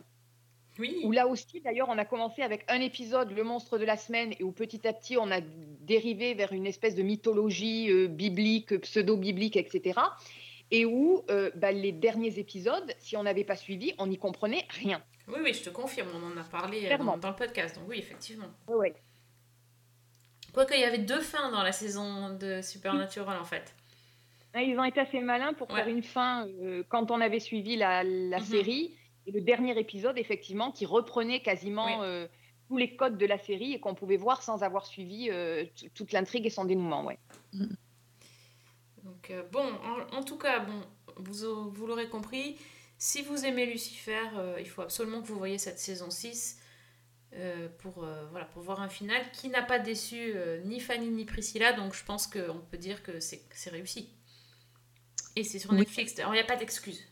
[0.78, 1.00] Oui.
[1.04, 4.34] où là aussi, d'ailleurs, on a commencé avec un épisode, le monstre de la semaine,
[4.38, 5.40] et où petit à petit, on a
[5.80, 10.00] dérivé vers une espèce de mythologie euh, biblique, pseudo-biblique, etc.
[10.76, 14.66] Et où euh, bah, les derniers épisodes, si on n'avait pas suivi, on n'y comprenait
[14.70, 15.02] rien.
[15.28, 17.88] Oui, oui, je te confirme, on en a parlé euh, dans, dans le podcast, donc
[17.88, 18.48] oui, effectivement.
[18.68, 18.94] Ouais, ouais.
[20.52, 23.74] Quoique, il y avait deux fins dans la saison de Supernatural, en fait.
[24.56, 25.76] Ils ont été assez malins pour Ouais.
[25.76, 28.44] faire une fin euh, quand on avait suivi la, la Mhm.
[28.44, 28.94] série.
[29.26, 32.04] et le dernier épisode, effectivement, qui reprenait quasiment Oui.
[32.06, 32.28] euh,
[32.68, 36.12] tous les codes de la série et qu'on pouvait voir sans avoir suivi euh, toute
[36.12, 37.04] l'intrigue et son dénouement.
[37.06, 37.18] Ouais.
[39.04, 40.80] Donc euh, bon, en, en tout cas, bon,
[41.16, 42.56] vous, vous l'aurez compris,
[42.98, 46.58] si vous aimez Lucifer, euh, il faut absolument que vous voyez cette saison 6
[47.34, 51.72] euh, pour, voilà, pour voir un final qui n'a pas déçu ni Fanny ni Priscilla,
[51.72, 54.08] donc je pense qu'on peut dire que c'est réussi.
[55.36, 55.72] Et c'est sur.
[55.72, 57.02] Netflix, alors il n'y a pas d'excuse.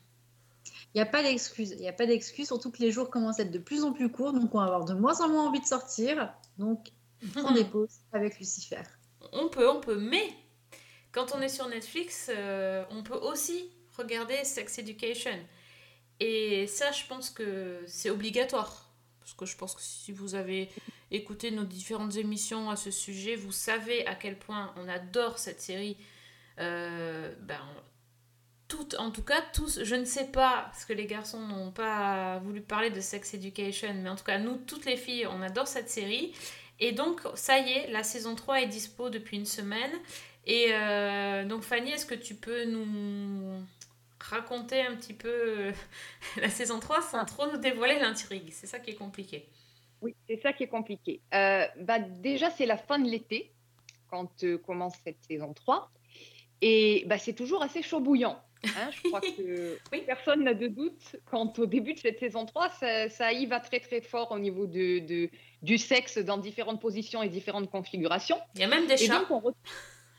[0.94, 1.72] Il n'y a pas d'excuse.
[1.72, 3.92] Il n'y a pas d'excuse, surtout que les jours commencent à être de plus en
[3.92, 6.32] plus courts, donc on va avoir de moins en moins envie de sortir.
[6.58, 6.92] Donc,
[7.36, 8.82] on pauses avec Lucifer.
[9.32, 10.28] On peut, on peut, mais
[11.12, 15.38] quand on est sur Netflix, euh, on peut aussi regarder Sex Education.
[16.20, 18.90] Et ça, je pense que c'est obligatoire.
[19.20, 20.68] Parce que je pense que si vous avez
[21.10, 25.60] écouté nos différentes émissions à ce sujet, vous savez à quel point on adore cette
[25.60, 25.96] série.
[26.58, 27.60] Euh, ben,
[28.98, 32.62] en tout cas, tous, je ne sais pas, parce que les garçons n'ont pas voulu
[32.62, 35.90] parler de Sex Education, mais en tout cas, nous, toutes les filles, on adore cette
[35.90, 36.32] série.
[36.80, 39.92] Et donc, ça y est, la saison 3 est dispo depuis une semaine.
[40.46, 43.62] Et euh, donc, Fanny, est-ce que tu peux nous
[44.18, 45.72] raconter un petit peu euh,
[46.40, 48.48] la saison 3 sans trop nous dévoiler l'intrigue?
[48.52, 49.46] C'est ça qui est compliqué.
[50.00, 51.20] Oui, c'est ça qui est compliqué.
[51.32, 53.52] Euh, bah, déjà, c'est la fin de l'été
[54.10, 55.90] quand euh, commence cette saison 3.
[56.60, 58.40] Et bah, c'est toujours assez chaud bouillant.
[58.64, 58.90] hein.
[58.90, 60.02] Je crois que Oui.
[60.06, 62.68] personne n'a de doute quant au début de cette saison 3.
[62.80, 65.30] Ça, ça y va très très fort au niveau de, de-
[65.62, 68.38] du sexe dans différentes positions et différentes configurations.
[68.56, 69.20] Il y a même des Et chats.
[69.20, 69.54] donc, on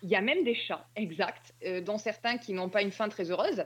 [0.04, 3.10] il y a même des chats, exact, euh, dont certains qui n'ont pas une fin
[3.10, 3.66] très heureuse,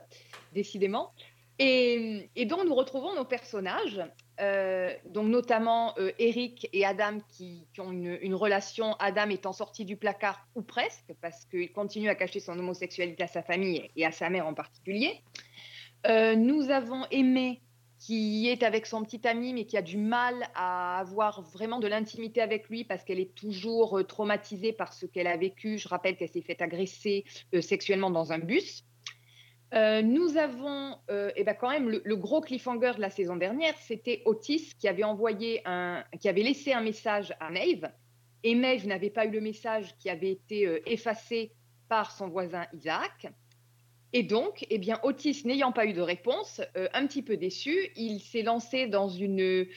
[0.53, 1.11] décidément.
[1.59, 3.99] Et, et donc, nous retrouvons nos personnages,
[4.39, 9.83] euh, donc notamment euh, Eric et Adam, qui, ont une, une relation, Adam étant sorti
[9.83, 14.05] du placard, ou presque, parce qu'il continue à cacher son homosexualité à sa famille et
[14.05, 15.23] à sa mère en particulier.
[16.05, 17.59] Euh, nous avons Aimé,
[17.99, 21.87] qui est avec son petit ami, mais qui a du mal à avoir vraiment de
[21.87, 25.77] l'intimité avec lui parce qu'elle est toujours euh, traumatisée par ce qu'elle a vécu.
[25.77, 28.83] Je rappelle qu'elle s'est fait agresser euh, sexuellement dans un bus.
[29.73, 33.35] Euh, nous avons euh, eh ben quand même le, le gros cliffhanger de la saison
[33.35, 37.91] dernière, c'était Otis qui avait envoyé un, qui avait laissé un message à Maeve
[38.43, 41.51] et Maeve n'avait pas eu le message qui avait été effacé
[41.89, 43.27] par son voisin Isaac.
[44.17, 47.91] Et donc, eh bien, Otis n'ayant pas eu de réponse, euh, un petit peu déçu,
[47.95, 49.67] il s'est lancé dans une,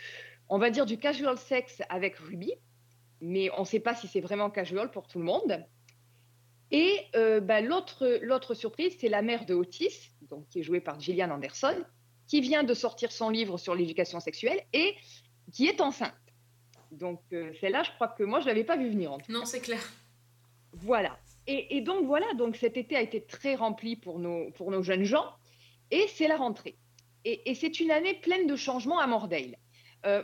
[0.48, 2.54] on va dire, du casual sex avec Ruby,
[3.20, 5.62] mais on ne sait pas si c'est vraiment casual pour tout le monde.
[6.70, 10.80] Et euh, bah, l'autre, l'autre surprise, c'est la mère de Otis, donc, qui est jouée
[10.80, 11.76] par Gillian Anderson,
[12.26, 14.94] qui vient de sortir son livre sur l'éducation sexuelle et
[15.52, 16.14] qui est enceinte.
[16.92, 19.30] Donc, euh, celle-là, je crois que moi, je ne l'avais pas vu venir en tout
[19.30, 19.82] Non, c'est clair.
[20.72, 21.18] voilà.
[21.52, 25.02] Et, donc voilà, donc cet été a été très rempli pour nos, pour nos jeunes
[25.04, 25.26] gens,
[25.90, 26.76] et c'est la rentrée.
[27.24, 29.56] Et, c'est une année pleine de changements à Mordale.
[30.06, 30.22] Euh,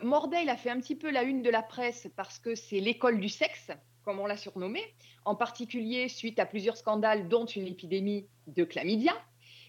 [0.49, 3.29] a fait un petit peu la une de la presse parce que c'est l'école du
[3.29, 3.71] sexe,
[4.05, 4.81] comme on l'a surnommé,
[5.25, 9.13] en particulier suite à plusieurs scandales, dont une épidémie de chlamydia.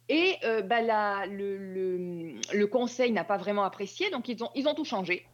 [0.09, 4.51] Et euh, bah, la- le, le- le conseil n'a pas vraiment apprécié, donc ils ont,
[4.53, 5.25] ils ont tout changé.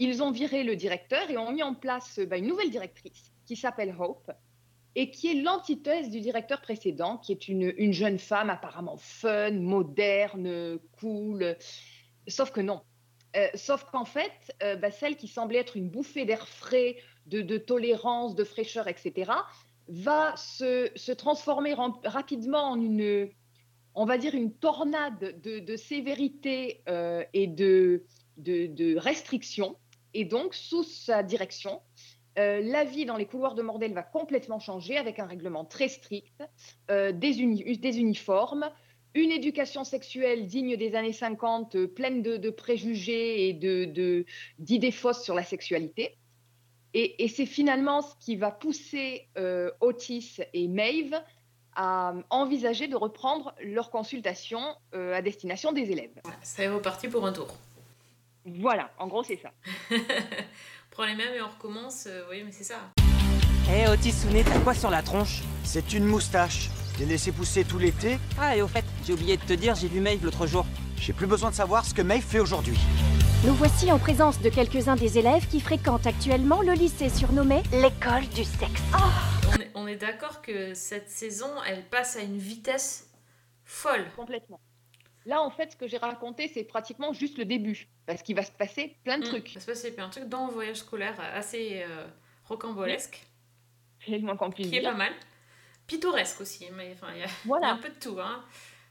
[0.00, 3.54] Ils ont viré le directeur et ont mis en place bah, une nouvelle directrice qui
[3.54, 4.32] s'appelle Hope
[4.96, 9.52] et qui est l'antithèse du directeur précédent, qui est une, une jeune femme apparemment fun,
[9.52, 11.56] moderne, cool.
[12.26, 12.82] Sauf que non.
[13.36, 17.58] Euh, sauf qu'en fait, euh, bah, celle qui semblait être une bouffée d'air frais, de,
[17.58, 19.30] tolérance, de fraîcheur, etc.,
[19.86, 21.74] va se, transformer
[22.04, 23.28] rapidement en une,
[23.94, 28.04] on va dire, une tornade de, de sévérité euh, et de,
[28.36, 29.76] de, de restrictions.
[30.12, 31.80] Et donc, sous sa direction,
[32.38, 35.88] euh, la vie dans les couloirs de Mordel va complètement changer avec un règlement très
[35.88, 36.42] strict,
[36.90, 38.70] euh, des, uni- des uniformes,
[39.14, 44.24] une éducation sexuelle digne des années 50, euh, pleine de, de préjugés et de- de-
[44.58, 46.16] d'idées fausses sur la sexualité.
[46.94, 49.28] Et, et c'est finalement ce qui va pousser
[49.80, 51.14] Otis et Maeve
[51.76, 56.10] à envisager de reprendre leurs consultations euh, à destination des élèves.
[56.42, 57.46] Ça est reparti pour un tour.
[58.44, 59.52] Voilà, en gros, c'est ça.
[60.90, 62.04] Prend les mêmes et on recommence.
[62.08, 62.80] euh, oui, mais c'est ça.
[63.72, 65.42] Eh Otis Sounet, t'as quoi sur la tronche?
[65.62, 66.68] C'est une moustache.
[66.94, 68.18] Je l'ai laissé pousser tout l'été.
[68.40, 70.66] Ah et au fait, j'ai oublié de te dire, j'ai vu Maeve l'autre jour.
[70.96, 72.76] J'ai plus besoin de savoir ce que Maeve fait aujourd'hui.
[73.46, 78.28] Nous voici en présence de quelques-uns des élèves qui fréquentent actuellement le lycée surnommé l'école
[78.34, 78.82] du sexe.
[78.92, 83.06] On est, on est d'accord que cette saison, elle passe à une vitesse
[83.64, 84.04] folle.
[84.16, 84.60] Complètement.
[85.30, 88.42] Là, en fait, ce que j'ai raconté, c'est pratiquement juste le début, parce qu'il va
[88.42, 89.28] se passer plein de Mm.
[89.28, 89.48] trucs.
[89.50, 92.04] Ça se passe, c'est un truc dans le voyage scolaire assez euh,
[92.46, 93.24] rocambolesque,
[94.04, 95.12] C'est le moins qu'on puisse qui est pas mal.
[95.86, 97.68] Pittoresque aussi, mais enfin, il y, a- il y a Voilà.
[97.70, 98.18] un peu de tout.
[98.20, 98.42] Hein.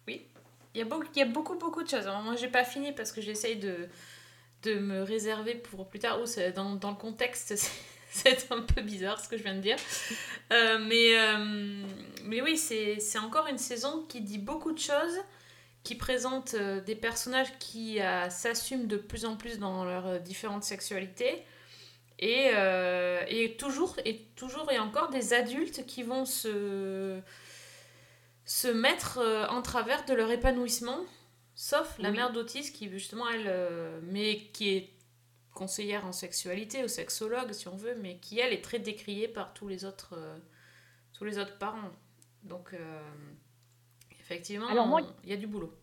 [0.08, 0.26] Oui.
[0.74, 2.06] Il il y, a beaucoup, il y a beaucoup, beaucoup de choses.
[2.08, 3.90] Alors, moi, j'ai pas fini parce que j'essaye de,
[4.64, 6.22] de me réserver pour plus tard.
[6.22, 7.56] Ou c'est- dans, dans le contexte,
[8.12, 9.78] c'est- un peu bizarre ce que je viens de dire.
[10.54, 11.84] Euh, mais, euh,
[12.24, 15.18] mais oui, c'est encore une saison qui dit beaucoup de choses,
[15.90, 20.20] qui présente euh, des personnages qui euh, s'assument de plus en plus dans leurs euh,
[20.20, 21.44] différentes sexualités.
[22.20, 27.20] Et, euh, et toujours et toujours et encore des adultes qui vont se
[28.46, 31.00] se mettre en travers de leur épanouissement,
[31.56, 32.18] sauf la Oui.
[32.18, 33.50] mère d'Otis qui justement elle,
[34.04, 34.90] mais qui est
[35.54, 39.54] conseillère en sexualité ou sexologue si on veut, mais qui elle est très décriée par
[39.54, 40.38] tous les autres euh,
[41.14, 41.92] tous les autres parents.
[42.44, 43.02] Donc euh,
[44.20, 44.70] effectivement,
[45.24, 45.74] il y a du boulot.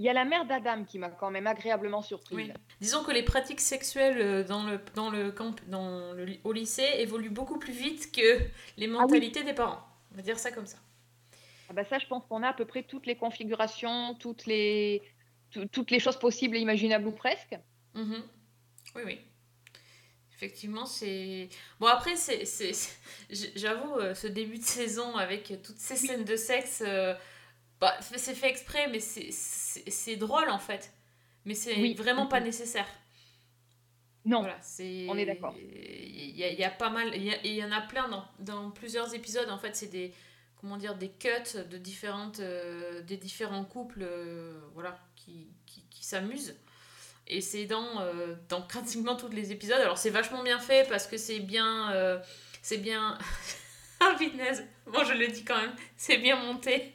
[0.00, 2.48] Il y a la mère d'Adam qui m'a quand même agréablement surprise.
[2.48, 2.52] Oui.
[2.80, 6.88] Disons que les pratiques sexuelles euh, dans le, dans le camp, dans le, au lycée
[6.96, 8.40] évoluent beaucoup plus vite que
[8.78, 9.86] les mentalités des parents.
[10.10, 10.78] On va dire ça comme ça.
[11.68, 15.02] Ah bah ça, je pense qu'on a à peu près toutes les configurations, toutes les,
[15.50, 17.58] tout- toutes les choses possibles et imaginables ou presque.
[17.92, 18.22] Mhm.
[18.94, 19.20] Oui, oui.
[20.34, 21.50] Effectivement, c'est...
[21.78, 22.44] Bon, après, c'est,
[23.54, 27.14] j'avoue, euh, ce début de saison avec toutes ces scènes de sexe, euh,
[27.80, 30.92] bah, c'est fait exprès, mais c'est, drôle en fait.
[31.44, 31.94] Mais c'est Oui.
[31.94, 32.86] vraiment pas nécessaire.
[34.26, 34.58] Non, Voilà,
[35.08, 35.54] on est d'accord.
[35.56, 38.70] Il y, a- il y a pas mal, il y, en a plein dans, dans
[38.70, 39.48] plusieurs épisodes.
[39.48, 40.12] En fait, c'est des,
[40.60, 46.04] comment dire, des cuts de différentes, euh, des différents couples, euh, voilà, qui, qui, qui
[46.04, 46.54] s'amusent.
[47.28, 49.80] Et c'est dans, euh, dans pratiquement tous les épisodes.
[49.80, 52.22] Alors c'est vachement bien fait parce que c'est bien,
[52.62, 53.16] c'est bien.
[54.00, 56.94] ah fitness, bon je le dis quand même, c'est bien monté.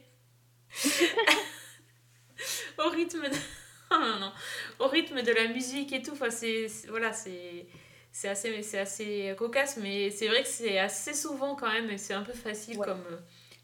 [2.77, 3.35] Au rythme de...
[3.91, 4.31] Oh non, non.
[4.79, 7.67] Au rythme de la musique et tout, enfin, c'est, voilà, c'est,
[8.11, 11.99] c'est assez, c'est assez cocasse, mais c'est vrai que c'est assez souvent quand même, et
[11.99, 12.85] c'est un peu facile Ouais.
[12.87, 13.05] comme,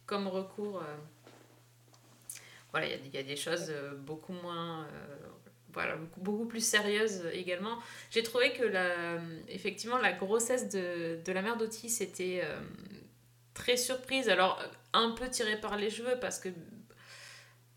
[0.05, 0.77] comme recours.
[0.83, 0.95] euh.
[2.71, 5.15] Voilà, il y a- il y, a des choses euh, beaucoup moins, euh,
[5.73, 7.79] voilà, beaucoup, beaucoup plus sérieuses également.
[8.11, 9.17] J'ai trouvé que la,
[9.49, 12.59] effectivement, la grossesse de, de la mère d'Otis était euh,
[13.55, 14.29] très surprise.
[14.29, 14.61] Alors,
[14.93, 16.49] un peu tirée par les cheveux parce que,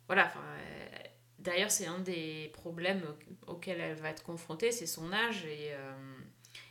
[0.06, 0.98] voilà, enfin, euh,
[1.38, 3.02] d'ailleurs, c'est un des problèmes
[3.46, 5.44] auxquels elle va être confrontée, c'est son âge.
[5.46, 6.18] Et, euh,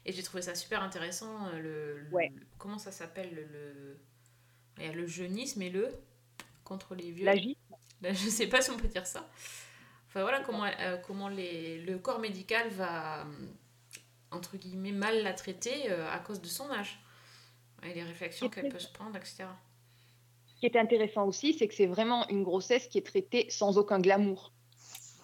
[0.05, 1.47] et j'ai trouvé ça super intéressant.
[1.47, 2.31] euh, Le, le- Ouais.
[2.57, 3.97] comment ça s'appelle le,
[4.93, 5.89] le, jeunisme et le
[6.63, 7.25] contre les vieux.
[7.25, 7.57] L'agi,
[8.01, 9.29] Là, je sais pas si on peut dire ça.
[10.07, 13.25] Enfin voilà comment, euh, comment les, le corps médical va,
[14.31, 16.99] entre guillemets, mal la traiter à cause de son âge.
[17.83, 19.45] Et les réflexions qu'elle peut se prendre, etc.
[20.69, 23.99] qui est intéressant aussi, c'est que c'est vraiment une grossesse qui est traitée sans aucun
[23.99, 24.53] glamour.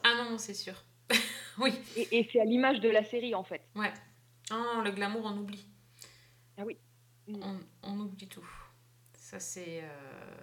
[0.03, 0.73] Ah non, c'est sûr.
[1.59, 3.61] oui, Et, et c'est à l'image de la série, en fait.
[3.75, 3.93] ouais.
[4.51, 5.65] Ah, le glamour, on oublie.
[6.57, 6.77] Ah oui.
[7.29, 8.45] On, on oublie tout.
[9.13, 9.81] Ça, c'est...
[9.83, 10.37] euh,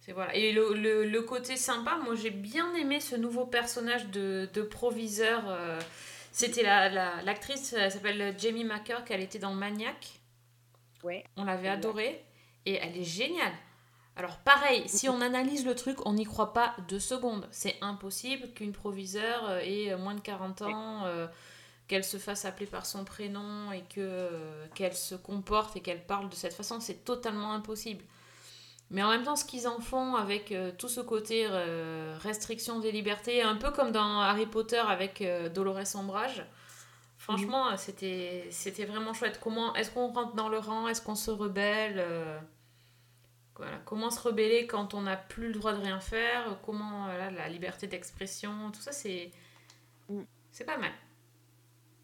[0.00, 0.34] C'est voilà.
[0.34, 4.62] Et le, le, le côté sympa, moi j'ai bien aimé ce nouveau personnage de, de
[4.62, 5.42] proviseur.
[5.46, 5.78] euh,
[6.32, 10.20] C'était la, la- l'actrice, elle s'appelle Jamie McKirk, elle était dans Maniac.
[11.04, 11.22] Ouais.
[11.36, 12.24] On l'avait adorée.
[12.64, 13.52] Et elle est géniale.
[14.16, 17.48] Alors pareil, si on analyse le truc, on n'y croit pas deux secondes.
[17.50, 21.26] C'est impossible qu'une proviseure euh, ait moins de 40 ans, euh,
[21.88, 26.04] qu'elle se fasse appeler par son prénom et que euh, qu'elle se comporte et qu'elle
[26.04, 26.78] parle de cette façon.
[26.80, 28.04] C'est totalement impossible.
[28.90, 32.78] Mais en même temps, ce qu'ils en font avec euh, tout ce côté euh, restriction
[32.78, 36.44] des libertés, un peu comme dans Harry Potter avec euh, Dolores Ombrage,
[37.16, 39.40] franchement, euh, c'était c'était vraiment chouette.
[39.42, 40.88] Comment est-ce qu'on rentre dans le rang?
[40.88, 42.38] Est-ce qu'on se rebelle euh,
[43.56, 43.78] voilà.
[43.84, 47.48] Comment se rebeller quand on n'a plus le droit de rien faire Comment voilà, la
[47.48, 49.30] liberté d'expression Tout ça, c'est
[50.08, 50.22] Mm.
[50.50, 50.90] c'est pas mal.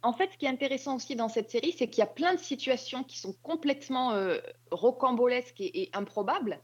[0.02, 2.34] En fait, ce qui est intéressant aussi dans cette série, c'est qu'il y a plein
[2.34, 4.38] de situations qui sont complètement euh,
[4.70, 6.60] rocambolesques et, et improbables.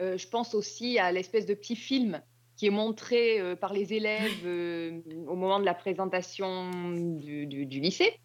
[0.00, 2.22] Euh, je pense aussi à l'espèce de petit film
[2.56, 7.66] qui est montré euh, par les élèves euh, au moment de la présentation du, du-
[7.66, 8.18] du lycée.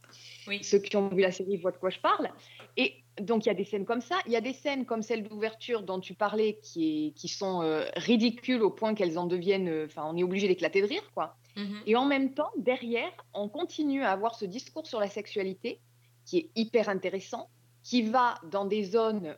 [0.48, 0.64] Oui.
[0.64, 2.30] Ceux qui ont vu la série voient de quoi je parle.
[2.78, 4.18] Et donc, il y a des scènes comme ça.
[4.26, 7.62] Il y a des scènes comme celle d'ouverture dont tu parlais qui, est- qui sont
[7.62, 9.68] euh, ridicules au point qu'elles en deviennent.
[9.70, 11.36] euh, Enfin, on est obligé d'éclater de rire, quoi.
[11.56, 11.82] Mhm.
[11.86, 15.80] Et en même temps, derrière, on continue à avoir ce discours sur la sexualité
[16.26, 17.50] qui est hyper intéressant,
[17.84, 19.36] qui va dans des zones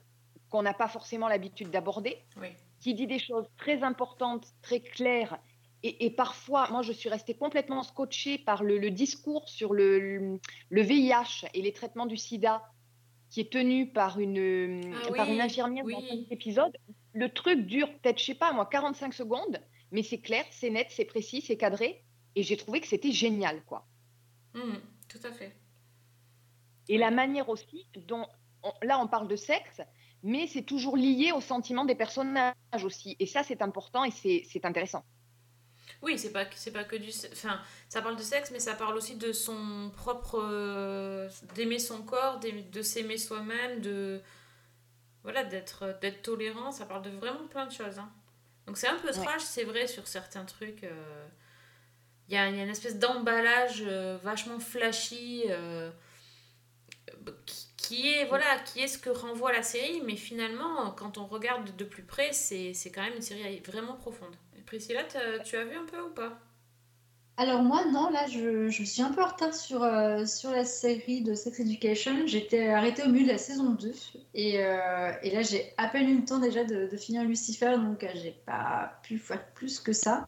[0.50, 2.50] qu'on n'a pas forcément l'habitude d'aborder, Oui.
[2.80, 5.38] qui dit des choses très importantes, très claires.
[5.84, 10.00] Et, et parfois, moi, je suis restée complètement scotchée par le, le discours sur le,
[10.00, 12.64] le- le VIH et les traitements du sida
[13.36, 16.72] qui est tenu par une, Ah par oui, une infirmière dans cet épisode.
[17.12, 20.88] Le truc dure peut-être, je sais pas, moi, 45 secondes, mais c'est clair, c'est net,
[20.90, 22.06] c'est précis, c'est cadré.
[22.36, 23.86] Et j'ai trouvé que c'était génial, quoi.
[24.54, 24.80] Mhm.
[25.10, 25.54] Tout à fait.
[26.88, 28.26] Et la manière aussi dont,
[28.64, 29.82] on- là, on parle de sexe,
[30.24, 32.54] mais c'est toujours lié au sentiment des personnages
[32.86, 33.18] aussi.
[33.20, 35.04] Et ça, c'est important et c'est intéressant.
[36.02, 37.10] Oui, c'est pas, c'est pas que du...
[37.32, 40.40] Enfin, ça parle de sexe, mais ça parle aussi de son propre...
[40.44, 44.22] euh, d'aimer son corps, de s'aimer soi-même, de...
[45.24, 46.72] Voilà, d'être, d'être tolérant.
[46.72, 47.98] Ça parle de vraiment plein de choses.
[48.00, 48.12] hein.
[48.68, 49.14] Donc c'est un peu Ouais.
[49.14, 50.84] trash, c'est vrai, sur certains trucs.
[50.84, 51.28] euh,
[52.30, 55.46] Il y, a, y a une espèce d'emballage euh, vachement flashy
[57.46, 61.26] qui, qui est, voilà, qui est ce que renvoie la série, mais finalement, quand on
[61.28, 64.36] regarde de plus près, c'est quand même une série vraiment profonde.
[64.66, 66.40] Priscilla, tu as vu un peu ou pas?
[67.38, 70.64] Alors moi, non, là, je, je suis un peu en retard sur, euh, sur la
[70.64, 72.26] série de Sex Education.
[72.28, 73.92] J'étais arrêtée au milieu de la saison 2.
[74.34, 77.76] Et, euh, et là, j'ai à peine eu le temps déjà de, de finir Lucifer,
[77.78, 80.28] donc euh, j'ai pas pu faire plus que ça.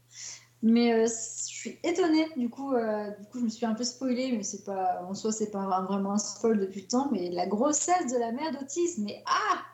[0.64, 4.34] Mais euh, je suis étonnée, du coup, du coup, je me suis un peu spoilée,
[4.34, 7.10] mais c'est pas, en soi, c'est pas un- vraiment un spoil depuis le temps.
[7.12, 9.66] Mais la grossesse de la mère d'Otis, mais ah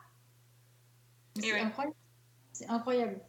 [1.39, 1.62] C'est ouais.
[1.62, 1.95] incroyable.
[2.54, 3.21] C'est incroyable.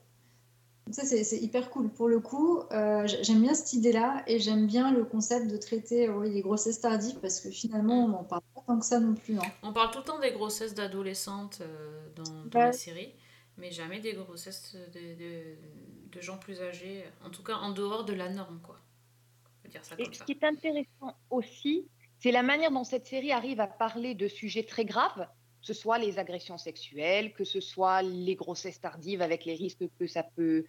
[0.91, 1.89] Ça, c'est hyper cool.
[1.89, 6.09] Pour le coup, euh, j'aime bien cette idée-là et j'aime bien le concept de traiter
[6.09, 9.01] euh, oui, les grossesses tardives parce que finalement, on n'en parle pas tant que ça
[9.01, 9.39] non plus.
[9.39, 9.43] hein.
[9.63, 12.67] On parle tout le temps des grossesses d'adolescentes euh, dans, dans Ouais.
[12.67, 13.15] la série,
[13.57, 15.57] mais jamais des grossesses de, de-
[16.13, 18.77] de gens plus âgés, en tout cas en dehors de la norme, quoi.
[19.71, 20.25] Dire ça Et ce ça.
[20.27, 21.89] qui est intéressant aussi,
[22.21, 25.27] c'est la manière dont cette série arrive à parler de sujets très graves,
[25.65, 30.07] ce soit les agressions sexuelles, que ce soit les grossesses tardives avec les risques que
[30.07, 30.65] ça peut,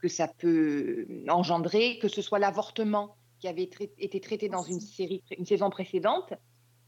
[0.00, 4.80] que ça peut engendrer, que ce soit l'avortement qui avait trai- été traité dans une,
[4.80, 6.34] série, une saison précédente.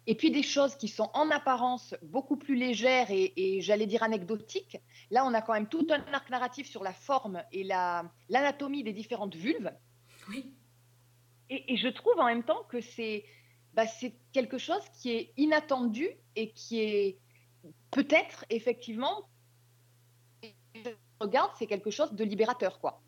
[0.08, 4.02] Et puis des choses qui sont en apparence beaucoup plus légères et, et j'allais dire
[4.02, 4.78] anecdotiques.
[5.12, 8.82] Là, on a quand même tout un arc narratif sur la forme et la- l'anatomie
[8.82, 9.70] des différentes vulves.
[10.28, 10.52] Oui,
[11.48, 13.24] Et, et je trouve en même temps que c'est
[13.74, 17.18] bah, c'est quelque chose qui est inattendu et qui est
[17.90, 19.28] peut-être effectivement,
[20.74, 22.80] je regarde, c'est quelque chose de libérateur.
[22.80, 23.00] quoi.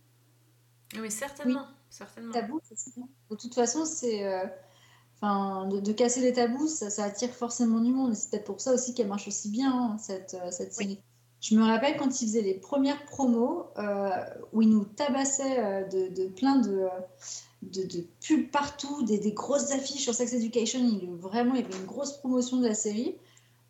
[1.01, 2.33] mais certainement, certainement.
[2.33, 2.61] Tabou.
[3.31, 4.25] De toute façon, c'est.
[4.25, 4.47] euh,
[5.23, 8.13] Enfin, de, de casser les tabous, ça, ça attire forcément du monde.
[8.13, 10.99] Et c'est peut-être pour ça aussi qu'elle marche aussi bien, hein, cette, euh, cette série.
[11.41, 14.11] Je me rappelle quand ils faisaient les premières promos, euh,
[14.53, 16.89] où ils nous tabassaient euh, de, de plein de,
[17.63, 20.81] de, de pubs partout, des, des grosses affiches sur Sex Education.
[20.81, 23.17] Il, vraiment, il y avait une grosse promotion de la série.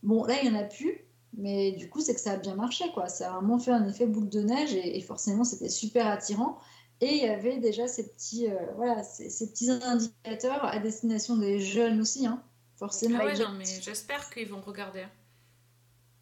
[0.04, 1.00] Bon, là, il n'y en a plus.
[1.36, 3.08] Mais du coup, c'est que ça a bien marché, quoi.
[3.08, 6.58] Ça a vraiment fait un effet boule de neige et, et forcément, c'était super attirant.
[7.00, 11.36] Et il y avait déjà ces petits, euh, voilà, ces, ces petits indicateurs à destination
[11.36, 12.42] des jeunes aussi, hein.
[12.76, 13.18] Forcément.
[13.20, 15.02] Ah ouais, non, mais j'espère qu'ils vont regarder.
[15.02, 15.10] hein.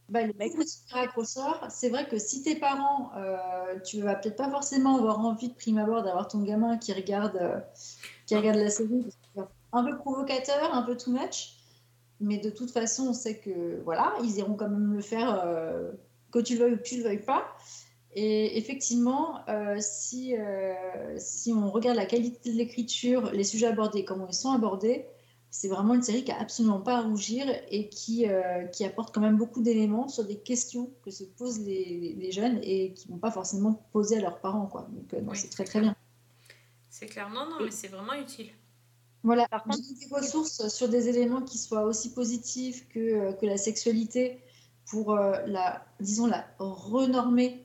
[0.08, 4.14] bah, le coup de super accrocheur, c'est vrai que si tes parents, euh, tu vas
[4.16, 7.60] peut-être pas forcément avoir envie de prime abord d'avoir ton gamin qui regarde, euh,
[8.26, 9.06] qui regarde la série,
[9.72, 11.56] un peu provocateur, un peu too much,
[12.22, 15.92] mais de toute façon, on sait que voilà, ils iront quand même le faire, euh,
[16.30, 17.44] que tu le veuilles ou que tu le veuilles pas.
[18.14, 20.74] Et effectivement, euh, si, euh,
[21.16, 25.06] si on regarde la qualité de l'écriture, les sujets abordés, comment ils sont abordés,
[25.50, 28.26] c'est vraiment une série qui a absolument pas à rougir et qui,
[28.72, 32.58] qui apporte quand même beaucoup d'éléments sur des questions que se posent les, les jeunes
[32.62, 34.66] et qui vont pas forcément poser à leurs parents.
[34.66, 34.88] Quoi.
[34.90, 35.94] Donc, Oui, c'est très très bien.
[36.88, 37.28] C'est clair.
[37.28, 38.48] Non, non, mais c'est vraiment utile.
[39.24, 43.46] Voilà, Par contre- des ressources sur des éléments qui soient aussi positifs que, euh, que
[43.46, 44.40] la sexualité
[44.86, 47.64] pour euh, la, disons, la renormer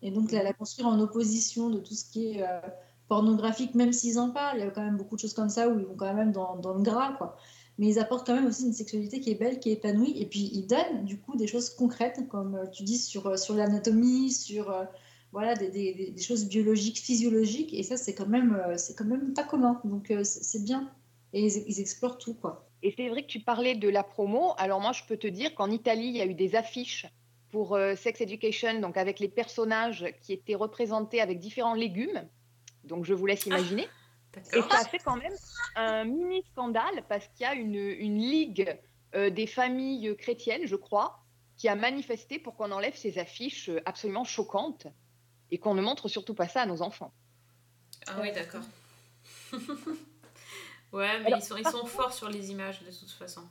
[0.00, 2.60] et donc la, construire en opposition de tout ce qui est euh,
[3.08, 4.58] pornographique, même s'ils en parlent.
[4.58, 6.32] Il y a quand même beaucoup de choses comme ça où ils vont quand même
[6.32, 7.36] dans, dans le gras, quoi.
[7.78, 10.26] Mais ils apportent quand même aussi une sexualité qui est belle, qui est épanouie, et
[10.26, 14.74] puis ils donnent du coup des choses concrètes, comme tu dis, sur, sur l'anatomie, sur
[15.32, 18.94] voilà, des, des- des- des choses biologiques, physiologiques, et ça c'est quand même, euh, c'est
[18.94, 19.80] quand même pas commun.
[19.84, 20.90] Donc euh, c'est bien.
[21.32, 22.68] Et ils, ils explorent tout, quoi.
[22.82, 24.52] Et c'est vrai que tu parlais de la promo.
[24.58, 27.06] Alors moi, je peux te dire qu'en Italie, il y a eu des affiches
[27.50, 32.28] pour euh, Sex Education, donc avec les personnages qui étaient représentés avec différents légumes.
[32.84, 33.86] Donc je vous laisse imaginer.
[34.54, 35.34] Et ça a fait quand même
[35.76, 38.78] un mini scandale parce qu'il y a une, une ligue
[39.14, 41.20] euh, des familles chrétiennes, je crois,
[41.56, 44.86] qui a manifesté pour qu'on enlève ces affiches absolument choquantes
[45.52, 47.12] et qu'on ne montre surtout pas ça à nos enfants.
[48.08, 48.62] Ah oui, d'accord.
[49.52, 53.42] ouais, mais Alors, ils, sont, ils par sont forts sur les images de toute façon.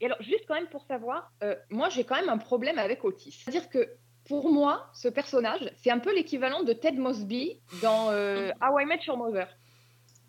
[0.00, 3.04] Et alors, juste quand même pour savoir, euh, moi j'ai quand même un problème avec
[3.04, 3.32] Otis.
[3.32, 3.88] C'est-à-dire que
[4.24, 8.86] pour moi, ce personnage, c'est un peu l'équivalent de Ted Mosby dans euh, How I
[8.86, 9.48] Met Your Mother.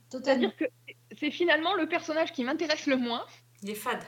[0.10, 0.66] C'est-à-dire que
[1.18, 3.26] c'est finalement le personnage qui m'intéresse le moins.
[3.64, 4.04] Il est fade.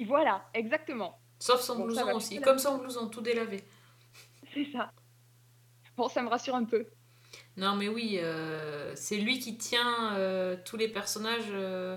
[0.00, 1.18] Voilà, exactement.
[1.38, 2.40] Sauf son Bon, blouson aussi.
[2.40, 3.64] Comme son blouson, tout délavé.
[4.52, 4.92] C'est ça.
[5.96, 6.90] Bon, ça me rassure un peu.
[7.56, 11.96] Non, mais oui, euh, c'est lui qui tient euh, tous les personnages euh,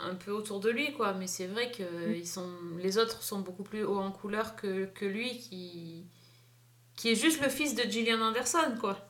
[0.00, 1.14] un peu autour de lui, quoi.
[1.14, 2.14] Mais c'est vrai que Mm.
[2.16, 6.06] ils sont, les autres sont beaucoup plus hauts en couleur que, que lui, qui,
[6.96, 9.08] qui est juste le fils de Gillian Anderson, quoi.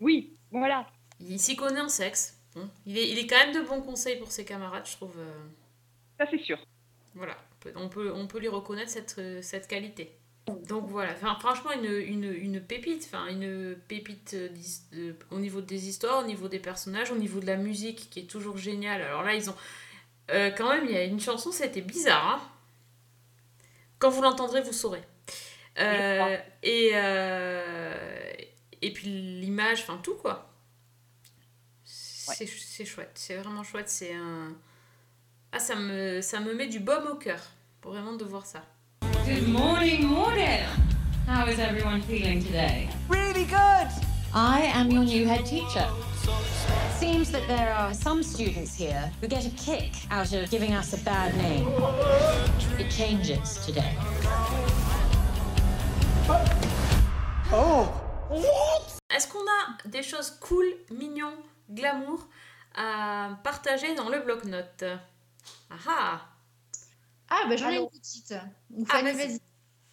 [0.00, 0.86] Oui, Voilà.
[1.18, 2.38] Il s'y connaît en sexe.
[2.54, 5.16] Bon, Il, est, il est quand même de bons conseils pour ses camarades, je trouve.
[6.18, 6.58] Ça, c'est sûr.
[7.14, 7.36] Voilà,
[7.76, 10.18] on peut- on peut, lui reconnaître cette, cette qualité.
[10.46, 14.48] Donc voilà, enfin, franchement, une, une, une pépite, enfin, une pépite euh,
[14.92, 18.20] de- au niveau des histoires, au niveau des personnages, au niveau de la musique qui
[18.20, 19.00] est toujours géniale.
[19.02, 19.56] Alors là, ils ont.
[20.32, 22.26] euh, quand même, il y a une chanson, c'était bizarre.
[22.34, 22.42] hein.
[23.98, 25.02] Quand vous l'entendrez, vous saurez.
[25.78, 28.32] Euh, et, euh,
[28.82, 30.50] et puis l'image, enfin tout quoi.
[31.84, 33.88] C'est c'est chouette, c'est vraiment chouette.
[33.88, 34.54] C'est un.
[35.52, 37.40] Ah, ça me, ça me met du baume au cœur,
[37.82, 38.64] vraiment de voir ça.
[39.26, 40.60] Good morning, morning.
[41.26, 42.90] How is everyone feeling today?
[43.08, 43.88] Really good!
[44.34, 45.88] I am your new head teacher.
[46.90, 50.92] Seems that there are some students here who get a kick out of giving us
[50.92, 51.66] a bad name.
[52.78, 53.96] It changes today.
[59.08, 61.38] Est-ce qu'on a des choses cool, mignons,
[61.74, 62.28] glamour
[62.74, 64.84] à partager dans le bloc-notes?
[65.88, 66.33] Ah
[67.28, 68.32] ah Ah, bah j'en ai une petite.
[68.32, 68.48] Ah,
[68.86, 69.40] Fanny, vas-y.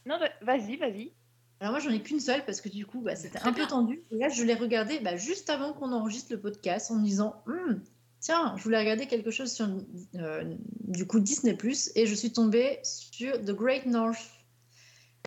[0.05, 1.13] Non, bah, vas-y, vas-y.
[1.59, 3.65] Alors moi j'en ai qu'une seule parce que du coup bah, c'était un bien.
[3.65, 4.03] peu tendu.
[4.09, 7.43] Et là je l'ai regardé bah, juste avant qu'on enregistre le podcast en me disant
[7.45, 7.84] Hum,
[8.19, 9.67] tiens je voulais regarder quelque chose sur
[10.15, 14.32] euh, du coup Disney Plus et je suis tombée sur The Great North.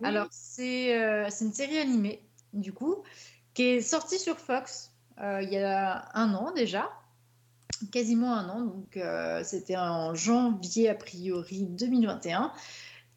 [0.01, 0.09] Oui.
[0.09, 2.21] Alors c'est euh, c'est une série animée
[2.53, 3.05] du coup
[3.55, 4.91] qui est sortie sur Fox
[5.21, 6.91] euh, il y a un an déjà,
[7.93, 12.53] quasiment un an donc euh, c'était en janvier a priori 2021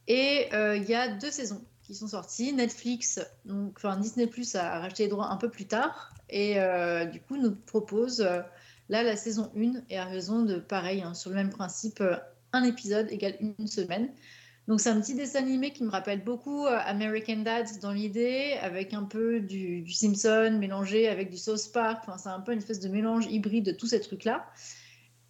[0.07, 2.51] et euh, il y a deux saisons qui sont sorties.
[2.51, 7.05] Netflix, donc, enfin Disney Plus a racheté les droits un peu plus tard et euh,
[7.05, 11.29] du coup nous propose là la saison 1 et à raison de pareil, hein, sur
[11.29, 12.03] le même principe,
[12.51, 14.09] un épisode égale une semaine.
[14.67, 18.57] Donc c'est un petit dessin animé qui me rappelle beaucoup euh, American Dad dans l'idée,
[18.61, 22.03] avec un peu du, Simpson mélangé avec du South Park.
[22.05, 24.45] Enfin, c'est un peu une espèce de mélange hybride de tous ces trucs-là.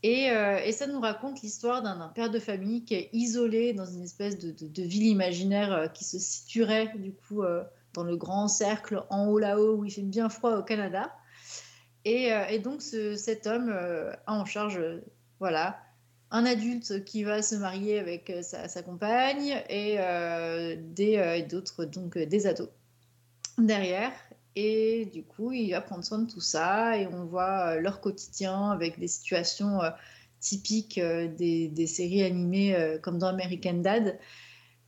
[0.01, 4.01] Et, euh, ça nous raconte l'histoire d'un père de famille qui est isolé dans une
[4.01, 7.43] espèce de, ville imaginaire euh, qui se situerait du coup
[7.93, 11.13] dans le grand cercle en haut là-haut où il fait bien froid au Canada.
[12.05, 14.79] Et, donc ce- cet homme a en charge,
[15.39, 15.77] voilà,
[16.31, 21.85] un adulte qui va se marier avec euh, sa, compagne et euh, des, euh, d'autres
[21.85, 22.69] donc des ados
[23.57, 24.11] derrière.
[24.55, 28.71] Et du coup, il va prendre soin de tout ça et on voit leur quotidien
[28.71, 29.79] avec des situations
[30.39, 34.17] typiques des, des séries animées comme dans American Dad.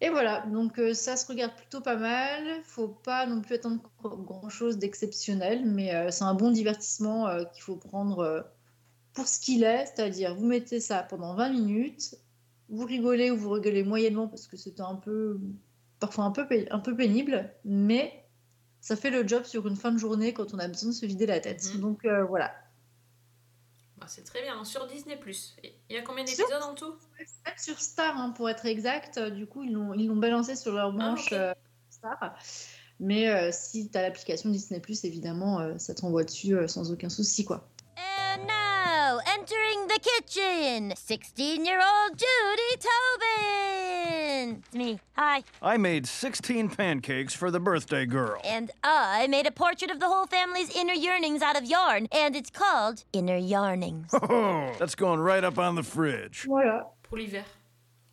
[0.02, 2.64] Et voilà, donc ça se regarde plutôt pas mal.
[2.64, 7.76] Faut pas non plus attendre grand chose d'exceptionnel, mais c'est un bon divertissement qu'il faut
[7.76, 8.50] prendre
[9.20, 12.15] pour ce qu'il est, c'est-à-dire vous mettez ça pendant 20 minutes,
[12.70, 15.38] vous rigolez ou vous rigolez moyennement parce que c'était un peu,
[15.99, 18.24] parfois un peu, un peu pénible, mais
[18.80, 21.05] ça fait le job sur une fin de journée quand on a besoin de se
[21.05, 21.70] vider la tête.
[21.76, 21.82] Mhm.
[21.82, 22.53] Donc euh, voilà.
[23.97, 25.20] Bah, C'est très bien, sur Disney+.
[25.89, 26.95] Il y a combien Sur- d'épisodes en tout?
[27.17, 30.72] Même sur Star, hein, pour être exact, du coup, ils l'ont ils l'ont balancé sur
[30.72, 31.34] leur manche ok.
[31.34, 31.53] euh,
[31.89, 32.38] Star.
[33.01, 37.09] Mais euh, si tu as l'application Disney, Évidemment, euh, ça t'envoie dessus euh, sans aucun
[37.09, 37.43] souci.
[37.43, 37.70] quoi.
[37.97, 38.68] And now,
[40.30, 44.63] entering kitchen, 16-year-old Judy Tobin.
[44.65, 44.99] It's me.
[45.17, 45.43] Hi.
[45.61, 48.39] I made 16 pancakes for the birthday girl.
[48.43, 52.36] And I made a portrait of the whole family's inner yearnings out of yarn, and
[52.36, 54.09] it's called Inner Yarnings.
[54.13, 56.45] Oh, that's going right up on the fridge.
[56.47, 56.86] Voilà.
[57.03, 57.45] Pour l'hiver.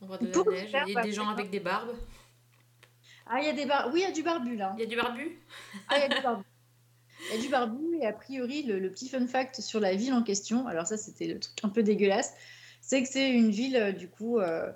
[0.03, 1.61] On voit de la Pour neige, l'hiver, il y a bah, des gens avec des
[1.61, 1.95] barbes.
[3.27, 3.89] Ah, il y a des bar...
[3.93, 4.73] Oui, il y a du barbu là.
[4.77, 5.39] Il y a du barbu
[5.89, 6.45] Ah, il y a du barbu.
[7.31, 9.95] Il y a du barbu et a priori, le, le petit fun fact sur la
[9.95, 12.33] ville en question, alors ça c'était le truc un peu dégueulasse,
[12.81, 14.71] c'est que c'est une ville euh, du coup euh,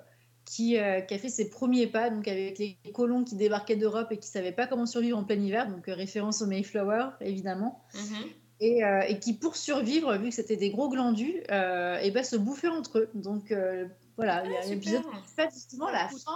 [0.45, 4.11] qui, euh, qui a fait ses premiers pas, donc avec les colons qui débarquaient d'Europe
[4.11, 7.81] et qui savaient pas comment survivre en plein hiver, donc euh, référence au Mayflower évidemment,
[7.93, 8.29] Mhm.
[8.59, 12.23] et, euh, et qui pour survivre, vu que c'était des gros glandus, euh, et ben
[12.23, 13.09] se bouffaient entre eux.
[13.13, 13.85] Donc euh,
[14.17, 16.35] voilà, il y a Ah, un épisode qui fait justement la fin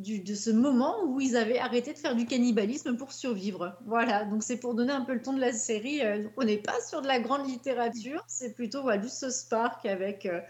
[0.00, 3.76] de ce moment où ils avaient arrêté de faire du cannibalisme pour survivre.
[3.86, 6.00] Voilà, donc c'est pour donner un peu le ton de la série.
[6.02, 9.86] Euh, on n'est pas sur de la grande littérature, c'est plutôt voilà, du South Park
[9.86, 10.40] avec euh,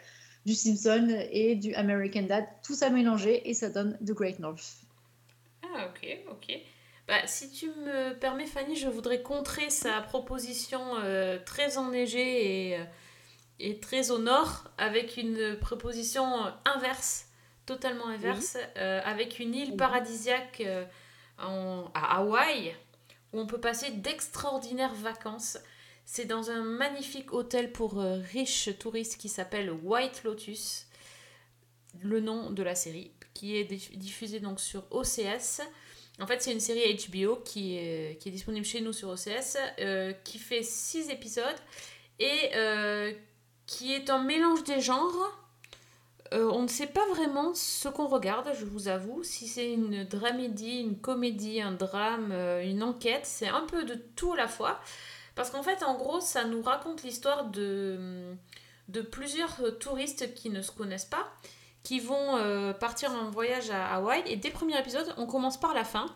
[0.47, 4.77] du Simpson et du American Dad, tout ça mélangé et ça donne The Great North.
[5.63, 6.59] Ah, ok, ok.
[7.09, 12.79] Bah, si tu me permets, Fanny, je voudrais contrer sa proposition euh, très enneigée et,
[13.59, 16.25] et très au nord avec une proposition
[16.65, 17.30] inverse,
[17.75, 20.85] totalement inverse, euh, avec une île paradisiaque euh,
[21.39, 22.75] en- à Hawaï
[23.33, 25.57] où on peut passer d'extraordinaires vacances.
[26.05, 30.87] C'est dans un magnifique hôtel pour euh, riches touristes qui s'appelle White Lotus,
[32.03, 35.61] le nom de la série, qui est diff- diffusée donc sur OCS.
[36.21, 39.57] En fait, c'est une série HBO qui est, qui est disponible chez nous sur OCS,
[40.25, 41.57] qui fait 6 épisodes
[42.19, 42.51] et
[43.67, 45.37] qui est un mélange des genres.
[46.33, 49.25] Euh, on ne sait pas vraiment ce qu'on regarde, je vous avoue.
[49.25, 53.95] Si c'est une dramédie, une comédie, un drame, euh, une enquête, c'est un peu de
[53.95, 54.81] tout à la fois.
[55.35, 58.37] Parce qu'en fait, en gros, ça nous raconte l'histoire de,
[59.11, 61.33] plusieurs euh, touristes qui ne se connaissent pas,
[61.83, 64.23] qui vont partir en voyage à Hawaï.
[64.27, 66.07] Et dès le premier épisode, on commence par la fin,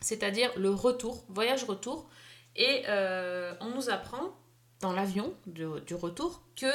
[0.00, 2.08] c'est-à-dire le retour, voyage-retour.
[2.54, 4.36] Et on nous apprend,
[4.80, 6.70] dans l'avion du, du retour, que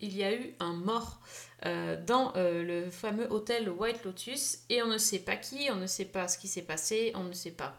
[0.00, 1.20] il y a eu un mort
[1.66, 5.76] euh, dans euh, le fameux hôtel White Lotus et on ne sait pas qui, on
[5.76, 7.74] ne sait pas ce qui s'est passé, on ne sait pas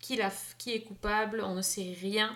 [0.00, 2.34] qui, est coupable, on ne sait rien.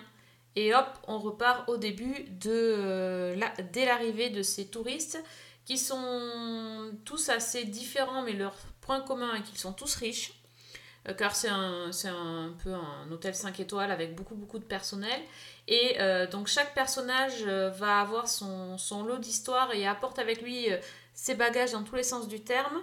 [0.55, 5.21] Et hop, on repart au début de euh, la- dès l'arrivée de ces touristes
[5.65, 10.33] qui sont tous assez différents, mais leur point commun est qu'ils sont tous riches.
[11.17, 15.19] Car c'est un, un peu un hôtel 5 étoiles avec beaucoup beaucoup de personnel.
[15.67, 20.41] Et euh, donc chaque personnage euh, va avoir son, son lot d'histoire et apporte avec
[20.41, 20.77] lui euh,
[21.13, 22.81] ses bagages dans tous les sens du terme.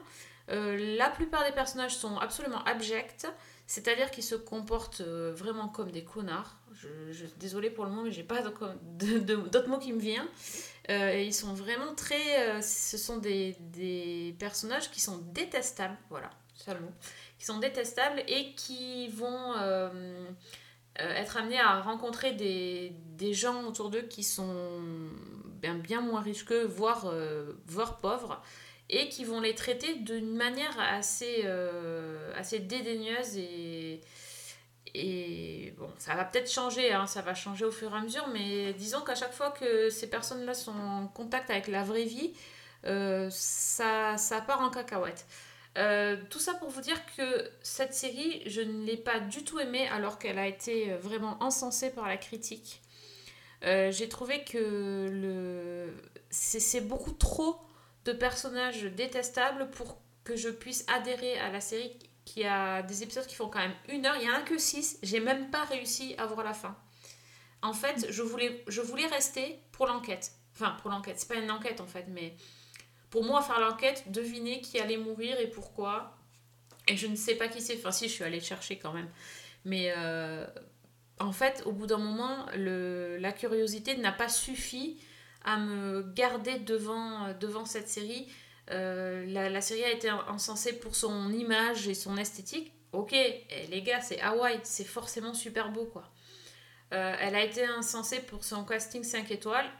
[0.49, 3.26] La plupart des personnages sont absolument abjects,
[3.66, 6.57] c'est-à-dire qu'ils se comportent vraiment comme des connards.
[6.74, 8.53] Je, je désolée pour le mot, mais j'ai pas de-
[8.99, 10.26] de- de- d'autres mots qui me viennent.
[10.91, 12.61] Et ils sont vraiment très.
[12.61, 16.93] ce sont des, des personnages qui sont détestables, voilà, c'est le mot,
[17.39, 19.55] qui sont détestables et qui vont
[21.01, 24.80] euh, être amenés à rencontrer des, des gens autour d'eux qui sont
[25.61, 28.43] bien, bien moins riches qu'eux, voire, euh, voire pauvres,
[28.90, 34.01] et qui vont les traiter d'une manière assez, euh, assez dédaigneuse et.
[34.95, 38.28] Et bon, ça va peut-être changer, hein, ça va changer au fur et à mesure,
[38.28, 42.34] mais disons qu'à chaque fois que ces personnes-là sont en contact avec la vraie vie,
[43.30, 45.24] ça, ça part en cacahuète.
[45.79, 49.59] Euh, tout ça pour vous dire que cette série, je ne l'ai pas du tout
[49.59, 52.83] aimée alors qu'elle a été vraiment encensée par la critique.
[53.64, 55.93] Euh, J'ai trouvé que
[56.31, 57.59] c'est beaucoup trop
[58.05, 63.27] de personnages détestables pour que je puisse adhérer à la série qui a des épisodes
[63.27, 64.16] qui font quand même une heure.
[64.16, 64.99] Il y en a que six.
[65.03, 66.77] J'ai même pas réussi à voir la fin.
[67.62, 70.33] En fait, je voulais, je voulais rester pour l'enquête.
[70.55, 71.18] Enfin, pour l'enquête.
[71.18, 72.35] C'est pas une enquête en fait, mais
[73.13, 76.17] pour moi, faire l'enquête, deviner qui allait mourir et pourquoi.
[76.89, 77.77] Et je ne sais pas qui c'est.
[77.77, 79.09] Enfin, si, je suis allée chercher quand même.
[79.67, 80.47] Mais euh,
[81.21, 84.99] en fait, au bout d'un moment, le, la curiosité n'a pas suffi
[85.45, 87.37] à me garder devant,
[87.67, 88.29] cette série.
[88.71, 92.73] Euh, la, série a été encensée pour son image et son esthétique.
[92.93, 96.11] Ok, et les gars, c'est Hawaï, c'est forcément super beau quoi.
[96.93, 99.71] Euh, elle a été encensée pour son casting 5 étoiles.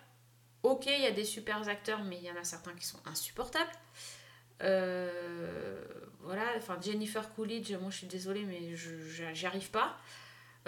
[0.63, 3.01] Ok, il y a des super acteurs, mais il y en a certains qui sont
[3.07, 3.71] insupportables.
[4.63, 5.85] Euh,
[6.21, 9.97] voilà, enfin Jennifer Coolidge, moi je suis désolée, mais j'y arrive pas.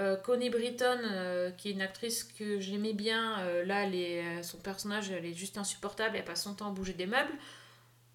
[0.00, 5.10] Euh, Connie Britton, euh, qui est une actrice que j'aimais bien, là, euh, son personnage,
[5.10, 7.32] elle est juste insupportable, elle passe son temps à bouger des meubles.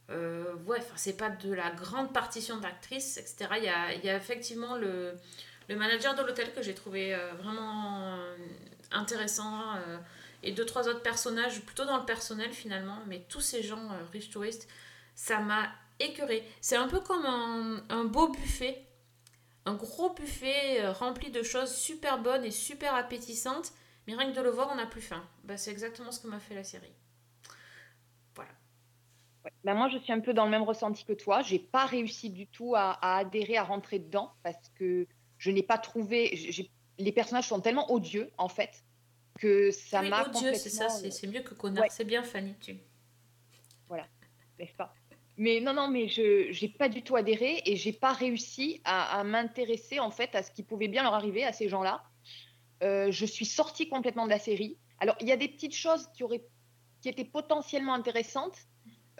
[0.09, 3.47] Ouais, enfin, c'est pas de la grande partition d'actrice, etc.
[3.57, 5.13] Il y a, y a effectivement le,
[5.69, 8.17] le manager de l'hôtel que j'ai trouvé vraiment
[8.91, 9.75] intéressant
[10.43, 14.03] et deux, trois autres personnages plutôt dans le personnel finalement, mais tous ces gens euh,
[14.11, 14.67] rich tourist,
[15.15, 15.69] ça m'a
[15.99, 16.43] écœuré.
[16.61, 18.85] C'est un peu comme un, beau buffet,
[19.65, 23.73] un gros buffet euh, rempli de choses super bonnes et super appétissantes,
[24.07, 25.23] mais rien que de le voir, on n'a plus faim.
[25.43, 26.93] Bah, c'est exactement ce que m'a fait la série.
[28.37, 28.45] Ouais.
[29.63, 31.41] Ben, moi, je suis un peu dans le même ressenti que toi.
[31.41, 35.05] J'ai pas réussi du tout à, adhérer, à rentrer dedans parce que
[35.37, 36.67] je n'ai pas trouvé.
[36.97, 38.83] Les personnages sont tellement odieux, en fait,
[39.39, 40.53] que ça Oui, m'a complètement.
[40.57, 41.83] c'est ça, c'est mieux que connard.
[41.83, 41.89] Ouais.
[41.89, 42.53] C'est bien, Fanny.
[42.61, 42.77] Tu...
[43.87, 44.05] Voilà,
[44.59, 44.93] n'est-ce pas?
[45.37, 49.17] Mais non, non, mais je j'ai pas du tout adhéré et j'ai pas réussi à,
[49.19, 52.03] à m'intéresser en fait à ce qui pouvait bien leur arriver à ces gens-là.
[52.83, 54.77] Euh, je suis sortie complètement de la série.
[54.99, 56.43] Alors, il y a des petites choses qui auraient
[57.01, 58.57] qui étaient potentiellement intéressantes,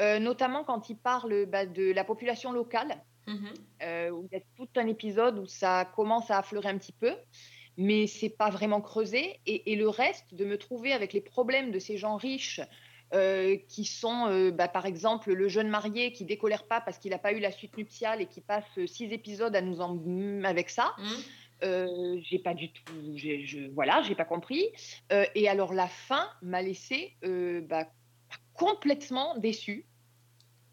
[0.02, 3.54] euh, notamment quand ils parlent bah, de la population locale, Mhm.
[3.84, 6.92] euh, où il y a tout un épisode où ça commence à affleurer un petit
[6.92, 7.14] peu,
[7.80, 9.40] mais c'est pas vraiment creusé.
[9.46, 12.60] Et, et le reste, de me trouver avec les problèmes de ces gens riches
[13.14, 17.12] euh, qui sont, euh, bah, par exemple, le jeune marié qui décolère pas parce qu'il
[17.12, 19.98] n'a pas eu la suite nuptiale et qui passe euh, six épisodes à nous en
[20.44, 20.94] avec ça.
[20.98, 21.08] Mhm.
[21.64, 24.70] Euh, j'ai pas du tout, je, voilà, j'ai pas compris.
[25.12, 27.88] Euh, et alors la fin m'a laissé euh, bah,
[28.54, 29.86] complètement déçue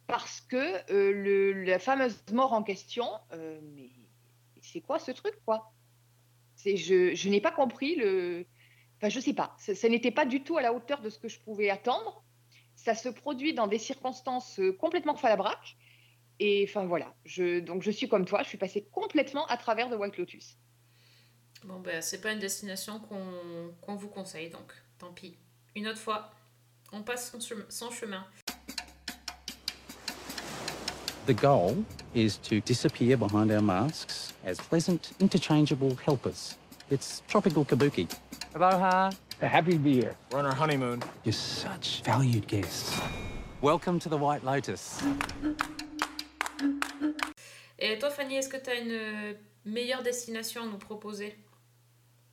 [0.09, 3.91] parce que le, la fameuse mort en question, mais
[4.61, 5.73] c'est quoi ce truc quoi?
[6.75, 8.45] Je, n'ai pas compris le,
[8.97, 11.29] enfin je sais pas, ça, n'était pas du tout à la hauteur de ce que
[11.29, 12.25] je pouvais attendre.
[12.75, 15.77] Ça se produit dans des circonstances euh, complètement falabraques.
[16.39, 17.15] Et enfin voilà,
[17.63, 20.59] donc je suis comme toi, je suis passée complètement à travers de White Lotus.
[21.65, 25.39] Bon, ben, c'est pas une destination qu'on vous conseille, donc tant pis.
[25.75, 26.31] Une autre fois,
[26.93, 27.35] on passe
[27.71, 28.27] son chemin.
[31.27, 36.57] The goal is to disappear behind our masks as pleasant, interchangeable helpers.
[36.91, 38.09] It's tropical kabuki.
[38.55, 39.11] Aloha.
[39.41, 40.15] Happy to be here.
[40.31, 41.03] We're on our honeymoon.
[41.25, 42.99] You're such valued guests.
[43.61, 45.01] Welcome to the White Lotus.
[47.79, 51.37] Et toi, Fanny, est-ce que tu as une meilleure destination à nous proposer?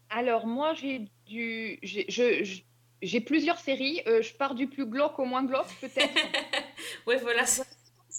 [0.09, 2.61] Alors moi j'ai du, j'ai, je- je-
[3.01, 4.01] j'ai plusieurs séries.
[4.05, 6.13] Euh, je pars du plus glauque au moins glauque peut-être.
[7.07, 7.45] Ouais, voilà.
[7.45, 7.63] c'est-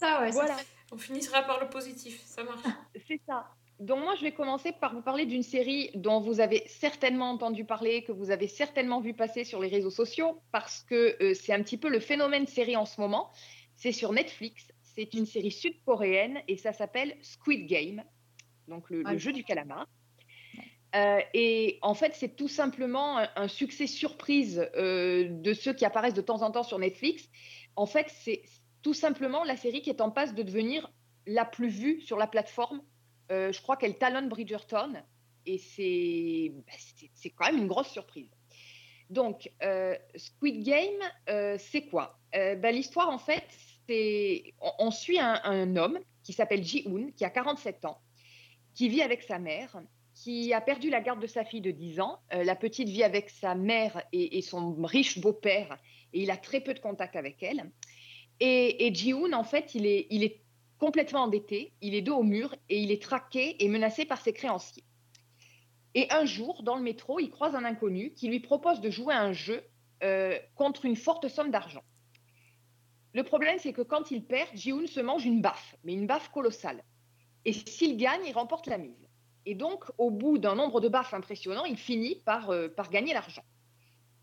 [0.05, 0.31] Ça, ouais.
[0.31, 0.57] voilà.
[0.93, 2.61] On finira par le positif, ça marche.
[3.09, 3.49] C'est ça.
[3.81, 7.65] Donc moi, je vais commencer par vous parler d'une série dont vous avez certainement entendu
[7.65, 11.53] parler, que vous avez certainement vu passer sur les réseaux sociaux, parce que euh, c'est
[11.53, 13.33] un petit peu le phénomène série en ce moment.
[13.75, 14.69] C'est sur Netflix.
[14.83, 18.05] C'est une série sud-coréenne et ça s'appelle Squid Game,
[18.69, 19.89] donc le, le jeu du calamar.
[20.95, 25.85] Euh, et en fait, c'est tout simplement un, un succès surprise euh, de ceux qui
[25.85, 27.29] apparaissent de temps en temps sur Netflix.
[27.75, 28.43] En fait, c'est
[28.85, 30.93] tout simplement la série qui est en passe de devenir
[31.27, 32.83] la plus vue sur la plateforme.
[33.33, 34.93] Euh, je crois qu'elle talonne Bridgerton
[35.47, 38.31] et c'est bah, quand même une grosse surprise.
[39.09, 42.19] Donc, euh, Squid Game, euh, c'est quoi?
[42.33, 43.45] Bah, L'histoire, en fait,
[43.89, 48.01] c'est on, suit un, homme qui s'appelle Ji-hoon, qui a 47 ans,
[48.75, 49.81] qui vit avec sa mère,
[50.15, 52.19] qui a perdu la garde de sa fille de 10 ans.
[52.33, 55.79] La petite vit avec sa mère et son riche beau-père,
[56.13, 57.71] et il a très peu de contact avec elle.
[58.41, 60.41] Et, Ji-hoon, en fait, il est,
[60.79, 64.33] complètement endetté, il est dos au mur et il est traqué et menacé par ses
[64.33, 64.85] créanciers.
[65.95, 69.15] Et un jour, dans le métro, il croise un inconnu qui lui propose de jouer
[69.15, 69.63] à un jeu
[70.03, 71.85] euh, contre une forte somme d'argent.
[73.15, 76.31] Le problème, c'est que quand il perd, Ji-hoon se mange une baffe, mais une baffe
[76.31, 76.83] colossale.
[77.45, 79.09] Et s'il gagne, il remporte la mise.
[79.47, 83.45] Et donc, au bout d'un nombre de baffes impressionnant, il finit euh, par gagner l'argent.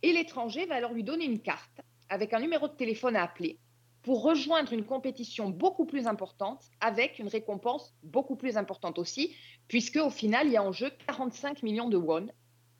[0.02, 3.58] Et l'étranger va alors lui donner une carte avec un numéro de téléphone à appeler
[4.04, 9.36] pour rejoindre une compétition beaucoup plus importante avec une récompense beaucoup plus importante aussi,
[9.68, 12.28] puisque au final, il y a en jeu 45 millions de won,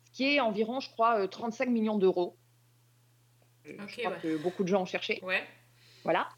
[0.04, 2.36] ce qui est environ, je crois, euh, 35 millions d'euros.
[3.66, 4.18] Euh, Ok, je crois ouais.
[4.20, 5.20] que beaucoup de gens ont cherché.
[5.22, 5.42] Ouais.
[6.02, 6.28] Voilà.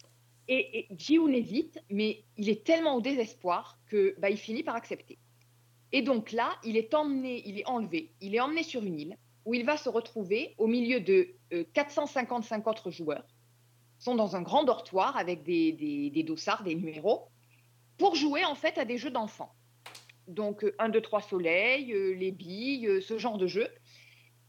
[0.48, 4.74] Et, et Ji-hoon hésite, mais il est tellement au désespoir que bah, il finit par
[4.74, 5.18] accepter.
[5.92, 9.16] Et donc là, il est emmené, il est enlevé, il est emmené sur une île
[9.44, 13.24] où il va se retrouver au milieu de euh, 455 autres joueurs.
[14.04, 17.30] Ils sont dans un grand dortoir avec des, des, des dossards, des numéros,
[17.96, 19.54] pour jouer en fait à des jeux d'enfants.
[20.28, 23.66] Donc euh, 1, 2, 3 soleil, euh, les billes, euh, ce genre de jeu.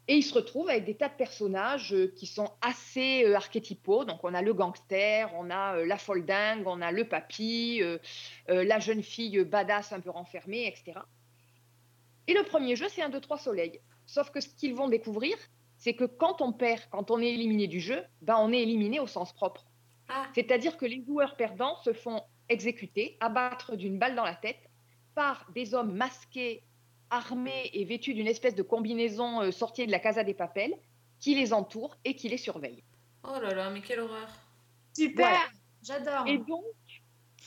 [0.10, 4.04] Et il se retrouve avec des tas de personnages euh, qui sont assez archétypaux.
[4.04, 7.82] Donc, on a le gangster, on a la folle dingue, on a le papy,
[8.50, 11.00] la jeune fille badass un peu renfermée, etc.
[12.28, 13.80] Et le premier jeu, c'est un 2-3 soleil.
[14.06, 15.38] Sauf que ce qu'ils vont découvrir,
[15.86, 19.00] c'est que quand on perd, quand on est éliminé du jeu, ben on est éliminé
[19.00, 19.68] au sens propre.
[20.10, 20.26] Ah.
[20.34, 24.68] C'est-à-dire que les joueurs perdants se font exécuter, abattre d'une balle dans la tête
[25.14, 26.64] par des hommes masqués,
[27.12, 30.74] armés et vêtus d'une espèce de combinaison euh, sortie de la Casa des Papels
[31.20, 32.84] qui les entourent et qui les surveillent.
[33.24, 34.30] Oh là là, mais quelle horreur.
[34.98, 35.46] Super, Voilà.
[35.84, 36.26] j'adore.
[36.26, 36.66] Et donc,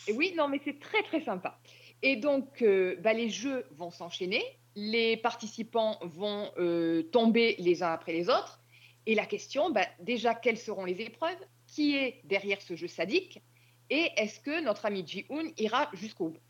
[0.07, 1.59] et oui, non, mais c'est très très sympa.
[2.03, 4.45] Et donc, euh, bah, les jeux vont s'enchaîner,
[4.79, 8.61] les participants vont euh, tomber les uns après les autres.
[9.07, 11.39] Et la question, bah, déjà, quelles seront les épreuves?
[11.67, 13.43] Qui est derrière ce jeu sadique?
[13.91, 16.41] Et est-ce que notre ami Ji-hoon ira jusqu'au bout?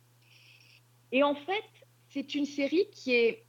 [1.11, 1.64] Et en fait,
[2.11, 3.47] c'est une série qui est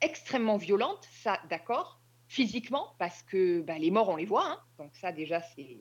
[0.00, 4.52] extrêmement violente, ça, d'accord, physiquement, parce que bah, les morts, on les voit.
[4.52, 4.60] hein.
[4.78, 5.76] donc ça, déjà, c'est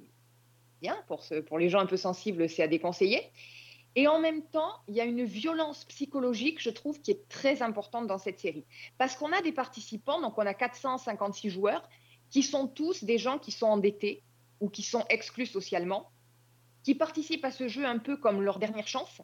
[0.81, 0.97] bien.
[1.07, 3.21] Pour, les gens un peu sensibles, c'est à déconseiller.
[3.95, 7.61] Et en même temps, il y a une violence psychologique, je trouve, qui est très
[7.61, 8.65] importante dans cette série.
[8.97, 11.87] Parce qu'on a des participants, donc on a 456 joueurs,
[12.29, 14.21] qui sont tous des gens qui sont endettés
[14.59, 16.11] ou qui sont exclus socialement,
[16.83, 19.21] qui participent à ce jeu un peu comme leur dernière chance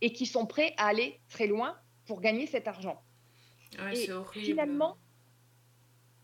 [0.00, 3.00] et qui sont prêts à aller très loin pour gagner cet argent.
[3.78, 4.46] Ouais, Et horrible.
[4.46, 4.96] finalement,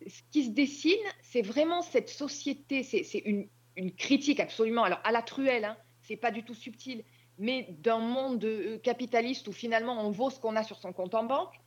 [0.07, 5.01] ce qui se dessine, c'est vraiment cette société, c'est c'est une, une critique absolument, alors
[5.05, 7.05] à la truelle, hein, c'est pas du tout subtil,
[7.39, 11.15] mais d'un monde euh, capitaliste où finalement on vaut ce qu'on a sur son compte
[11.15, 11.61] en banque,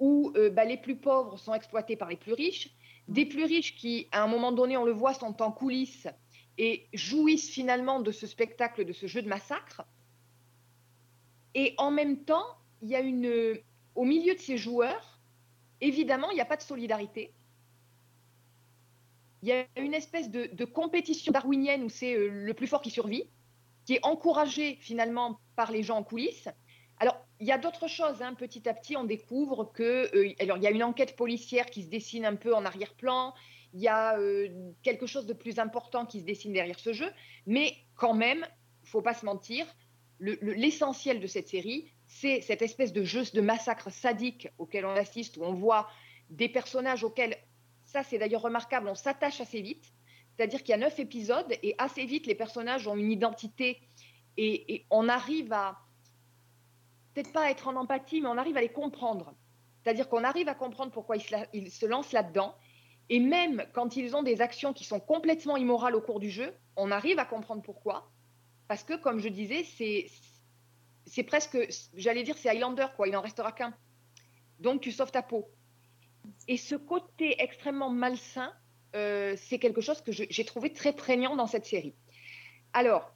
[0.00, 2.70] où euh, bah, les plus pauvres sont exploités par les plus riches,
[3.08, 6.06] des plus riches qui, à un moment donné, on le voit, sont en coulisses
[6.58, 9.82] et jouissent finalement de ce spectacle, de ce jeu de massacre.
[11.54, 12.46] Et en même temps,
[12.82, 13.58] il y a une,
[13.94, 15.18] au milieu de ces joueurs,
[15.80, 17.32] évidemment, il n'y a pas de solidarité.
[19.42, 22.90] Il y a une espèce de, compétition darwinienne où c'est euh, le plus fort qui
[22.90, 23.28] survit.
[23.88, 26.50] Qui est encouragé finalement par les gens en coulisses.
[26.98, 28.20] Alors, il y a d'autres choses.
[28.20, 28.34] hein.
[28.34, 31.84] Petit à petit, on découvre que euh, alors il y a une enquête policière qui
[31.84, 33.32] se dessine un peu en arrière-plan.
[33.72, 34.48] Il y a euh,
[34.82, 37.10] quelque chose de plus important qui se dessine derrière ce jeu.
[37.46, 38.46] Mais quand même,
[38.84, 39.64] faut pas se mentir,
[40.18, 44.84] le- le- l'essentiel de cette série, c'est cette espèce de jeu de massacre sadique auquel
[44.84, 45.88] on assiste, où on voit
[46.28, 47.38] des personnages auxquels,
[47.84, 49.94] ça c'est d'ailleurs remarquable, on s'attache assez vite.
[50.38, 53.80] C'est-à-dire qu'il y a neuf épisodes et assez vite les personnages ont une identité
[54.36, 55.80] et, on arrive à,
[57.12, 59.34] peut-être pas être en empathie, mais on arrive à les comprendre.
[59.82, 61.16] C'est-à-dire qu'on arrive à comprendre pourquoi
[61.52, 62.54] ils se, lancent là-dedans.
[63.08, 66.54] Et même quand ils ont des actions qui sont complètement immorales au cours du jeu,
[66.76, 68.08] on arrive à comprendre pourquoi.
[68.68, 69.64] Parce que, comme je disais,
[71.04, 71.58] c'est presque,
[71.94, 73.08] j'allais dire, c'est Highlander, quoi.
[73.08, 73.74] Il n'en restera qu'un.
[74.60, 75.50] Donc, tu sauves ta peau.
[76.46, 78.52] Et ce côté extrêmement malsain,
[78.94, 81.94] euh, c'est quelque chose que j'ai trouvé très prégnant dans cette série.
[82.72, 83.12] Alors,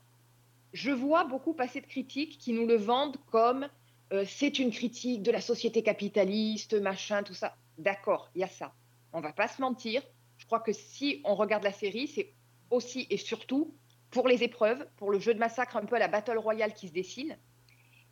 [0.73, 3.68] je vois beaucoup passer de critiques qui nous le vendent comme
[4.12, 7.57] euh, c'est une critique de la société capitaliste, machin, tout ça.
[7.79, 8.75] D'accord, il y a ça.
[9.12, 10.03] On va pas se mentir.
[10.39, 12.33] Je crois que si on regarde la série, c'est
[12.70, 13.75] aussi et surtout
[14.11, 16.89] pour les épreuves, pour le jeu de massacre un peu à la Battle Royale qui
[16.89, 17.39] se dessine.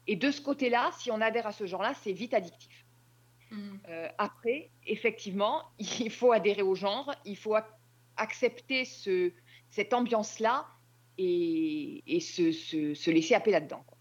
[0.07, 2.87] Et de ce côté-là, si on adhère à ce genre-là, c'est vite addictif.
[3.89, 7.65] Euh, après, effectivement, il faut adhérer au genre, il faut ac-
[8.17, 9.33] accepter ce,
[9.71, 10.67] cette ambiance-là
[11.19, 13.83] et, et se, se- se laisser happer là-dedans.
[13.87, 13.97] quoi.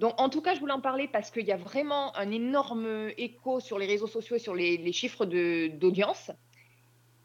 [0.00, 3.10] Donc, en tout cas, je voulais en parler parce qu'il y a vraiment un énorme
[3.16, 6.30] écho sur les réseaux sociaux et sur les, les chiffres d'audience.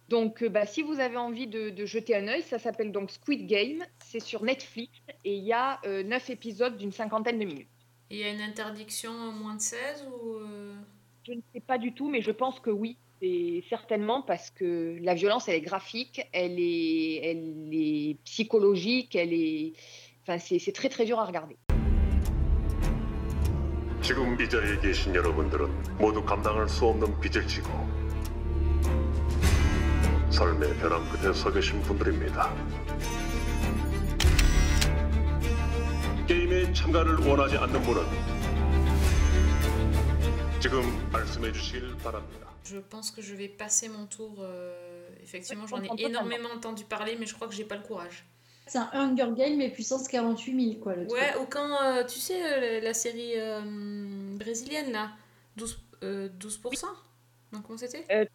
[0.09, 3.11] Donc, euh, bah, si vous avez envie de, de jeter un œil, ça s'appelle donc
[3.11, 3.83] Squid Game.
[3.99, 4.91] C'est sur Netflix
[5.23, 7.69] et il y a euh, neuf épisodes d'une cinquantaine de minutes.
[8.09, 10.33] Il y a une interdiction moins de 16 ou.
[10.35, 10.75] euh,
[11.28, 12.96] Je ne sais pas du tout, mais je pense que oui.
[13.22, 19.32] Et certainement parce que la violence, elle est graphique, elle est, elle est psychologique, elle
[19.32, 19.72] est.
[20.22, 21.56] Enfin, c'est c'est très très dur à regarder.
[24.02, 27.70] 지금 이 자리에 계신 여러분들은 모두 감당할 수 없는 빚을 지고
[30.28, 32.52] 삶의 벼랑 끝에 서 계신 분들입니다.
[36.26, 38.02] 게임에 참가를 원하지 않는 분은
[42.65, 44.37] Je pense que je vais passer mon tour.
[44.39, 47.81] euh, Effectivement, j'en je ai énormément entendu parler, mais je crois que j'ai pas le
[47.83, 48.25] courage.
[48.67, 51.19] C'est un Hunger Game, mais puissance 48 000, quoi, le truc.
[51.19, 53.61] Ouais, ou quand, euh, tu sais, euh, la, la série euh,
[54.37, 55.11] brésilienne, là,
[55.57, 56.85] 12%, euh, 12%
[57.51, 58.05] Non, comment c'était?
[58.11, 58.25] Euh,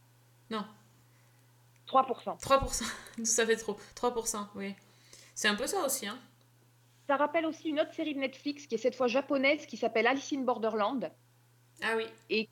[0.51, 0.65] Non.
[1.87, 2.39] 3%.
[2.41, 2.85] 3%,
[3.25, 3.77] ça fait trop.
[3.97, 4.75] 3%, oui.
[5.35, 6.19] C'est un peu ça aussi, hein.
[7.07, 10.07] Ça rappelle aussi une autre série de Netflix qui est cette fois japonaise qui s'appelle
[10.07, 11.11] Alice in Borderland.
[11.83, 12.05] Ah oui.
[12.31, 12.49] Et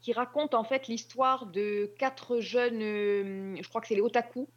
[0.00, 4.48] qui, raconte en fait l'histoire de quatre jeunes, euh, je crois que c'est les otaku,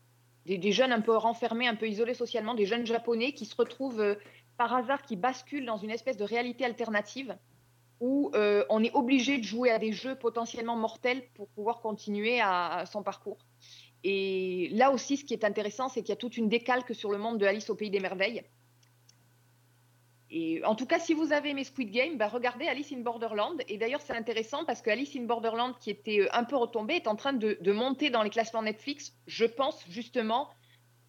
[0.45, 3.56] des, des jeunes un peu renfermés, un peu isolés socialement, des jeunes japonais qui se
[3.56, 4.16] retrouvent euh,
[4.58, 7.36] par hasard, qui basculent dans une espèce de réalité alternative
[8.00, 12.39] où euh, on est obligé de jouer à des jeux potentiellement mortels pour pouvoir continuer
[12.39, 13.39] à, à son parcours.
[14.04, 17.12] Et là aussi, ce qui est intéressant, c'est qu'il y a toute une décalque sur
[17.12, 18.43] le monde de Alice au pays des merveilles.
[20.32, 23.62] Et en tout cas, si vous avez aimé Squid Game, bah, regardez Alice in Borderland.
[23.68, 26.96] Et d'ailleurs, c'est intéressant parce que Alice in Borderland, qui était euh, un peu retombée,
[26.96, 30.50] est en train de, de monter dans les classements Netflix, je pense justement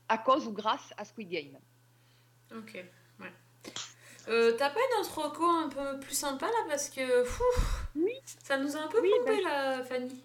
[0.09, 1.59] à cause ou grâce à Squid Game.
[2.57, 2.83] Ok,
[3.21, 3.33] ouais.
[4.29, 7.45] Euh, T'as pas une autre reco un peu plus sympa là parce que fou,
[8.43, 10.25] ça nous a un peu pompé là, Fanny.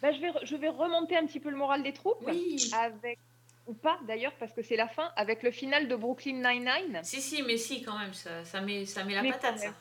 [0.00, 2.26] Bah, je, vais, je vais remonter un petit peu le moral des troupes.
[2.72, 3.18] Avec,
[3.66, 7.00] ou pas d'ailleurs, parce que c'est la fin, avec le final de Brooklyn Nine-Nine.
[7.02, 9.74] Si, si, mais si quand même, ça, ça, met, ça met la Mais patate ça.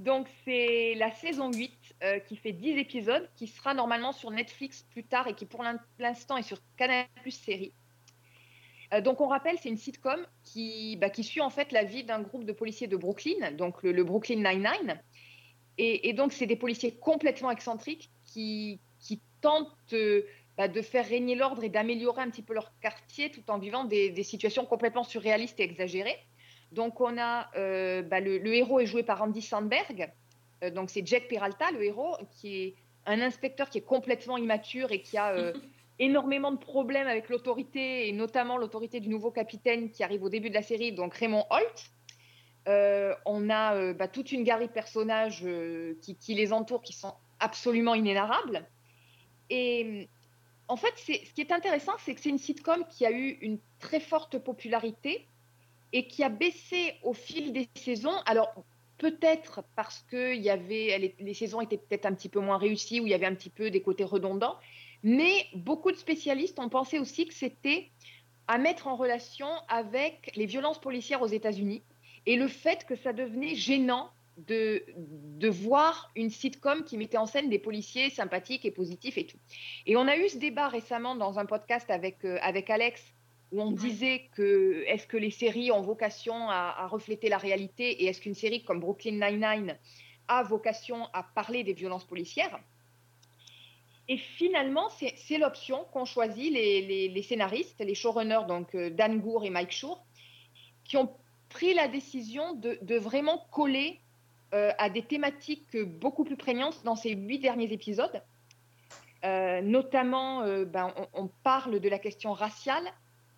[0.00, 1.72] Donc c'est la saison 8
[2.04, 5.62] euh, qui fait 10 épisodes, qui sera normalement sur Netflix plus tard et qui pour
[5.64, 7.72] l'in- l'instant est sur Canal Plus série.
[8.94, 12.04] Euh, donc on rappelle, c'est une sitcom qui, bah, qui suit en fait la vie
[12.04, 15.02] d'un groupe de policiers de Brooklyn, donc le, le Brooklyn Nine-Nine.
[15.78, 20.22] Et, et donc c'est des policiers complètement excentriques qui, qui tentent euh,
[20.58, 23.84] bah, de faire régner l'ordre et d'améliorer un petit peu leur quartier tout en vivant
[23.84, 26.18] des, des situations complètement surréalistes et exagérées.
[26.72, 30.12] Donc on a euh, bah, le, le héros est joué par Andy Sandberg,
[30.64, 32.74] Euh, donc c'est Jack Peralta le héros qui est
[33.06, 35.52] un inspecteur qui est complètement immature et qui a euh,
[36.00, 40.50] énormément de problèmes avec l'autorité et notamment l'autorité du nouveau capitaine qui arrive au début
[40.50, 41.78] de la série, donc Raymond Holt.
[43.24, 45.46] On a bah, toute une galerie de personnages
[46.02, 48.66] qui, qui les entourent qui sont absolument inénarrables.
[49.48, 50.10] Et
[50.68, 53.58] en fait, ce qui est intéressant, c'est que c'est une sitcom qui a eu une
[53.78, 55.26] très forte popularité
[55.92, 58.16] et qui a baissé au fil des saisons.
[58.26, 58.52] Alors,
[58.98, 63.00] peut-être parce que y avait, est- les saisons étaient peut-être un petit peu moins réussies,
[63.00, 64.58] où il y avait un petit peu des côtés redondants,
[65.02, 67.90] mais beaucoup de spécialistes ont pensé aussi que c'était
[68.46, 71.82] à mettre en relation avec les violences policières aux États-Unis
[72.26, 74.10] et le fait que ça devenait gênant
[74.46, 79.26] de, de voir une sitcom qui mettait en scène des policiers sympathiques et positifs et
[79.26, 79.38] tout.
[79.86, 83.02] Et on a eu ce débat récemment dans un podcast avec, euh, avec Alex
[83.50, 88.02] où on disait que est-ce que les séries ont vocation à, à refléter la réalité
[88.02, 89.76] et est-ce qu'une série comme Brooklyn Nine-Nine
[90.28, 92.58] a vocation à parler des violences policières?
[94.06, 99.20] Et finalement, c'est l'option qu'ont choisi les, les- les scénaristes, les showrunners, donc euh, Dan
[99.20, 100.00] Gour et Mike Schur,
[100.84, 101.10] qui ont
[101.50, 104.00] pris la décision de, de vraiment coller
[104.54, 108.22] euh, à des thématiques beaucoup plus prégnantes dans ces huit derniers épisodes.
[109.22, 112.84] Euh, notamment, euh, ben, on, parle de la question raciale,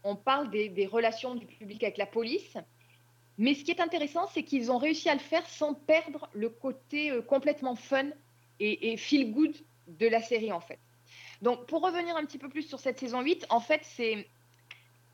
[0.04, 2.56] on parle des, relations du public avec la police.
[3.38, 6.48] Mais ce qui est intéressant, c'est qu'ils ont réussi à le faire sans perdre le
[6.48, 8.10] côté complètement fun
[8.60, 9.56] et, feel good
[9.88, 10.78] de la série, en fait.
[11.42, 14.28] Donc, pour revenir un petit peu plus sur cette saison 8, en fait, c'est.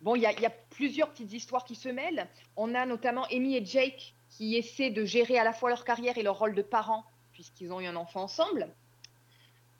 [0.02, 2.28] Bon, il y, y a plusieurs petites histoires qui se mêlent.
[2.54, 6.18] On a notamment Amy et Jake qui essaient de gérer à la fois leur carrière
[6.18, 8.68] et leur rôle de parents, puisqu'ils ont eu un enfant ensemble.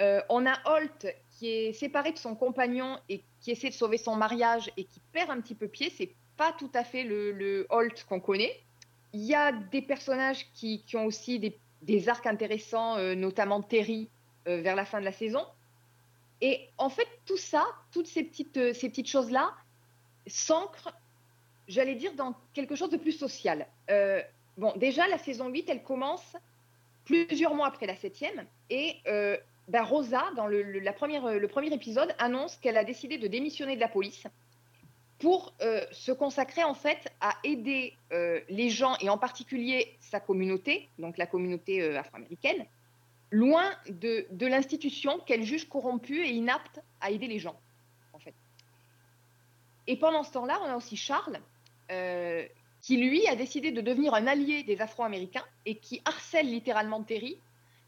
[0.01, 3.99] Euh, on a Holt qui est séparé de son compagnon et qui essaie de sauver
[3.99, 5.91] son mariage et qui perd un petit peu pied.
[5.91, 8.63] C'est pas tout à fait le, Holt qu'on connaît.
[9.13, 11.39] Il y a des personnages qui, qui ont aussi
[11.83, 14.09] des, arcs intéressants, euh, notamment Terry
[14.49, 15.45] euh, vers la fin de la saison.
[16.41, 19.55] Et en fait, tout ça, toutes ces petites, ces petites choses-là,
[20.27, 20.95] s'ancrent,
[21.69, 23.67] j'allais dire, dans quelque chose de plus social.
[24.57, 26.37] Bon, déjà, la saison 8, elle commence
[27.05, 28.47] plusieurs mois après la septième.
[28.71, 29.37] Et euh,
[29.69, 33.77] ben, Rosa, dans le, la première, le premier épisode, annonce qu'elle a décidé de démissionner
[33.77, 34.27] de la police
[35.19, 40.21] pour euh, se consacrer en fait à aider euh, les gens, et en particulier sa
[40.21, 42.67] communauté, donc la communauté euh, afro-américaine,
[43.31, 47.59] loin de, de l'institution qu'elle juge corrompue et inapte à aider les gens,
[48.13, 48.35] en fait.
[49.87, 51.41] Et pendant ce temps-là, on a aussi Charles,
[51.91, 52.47] euh,
[52.87, 57.37] qui lui a décidé de devenir un allié des Afro-Américains et qui harcèle littéralement Terry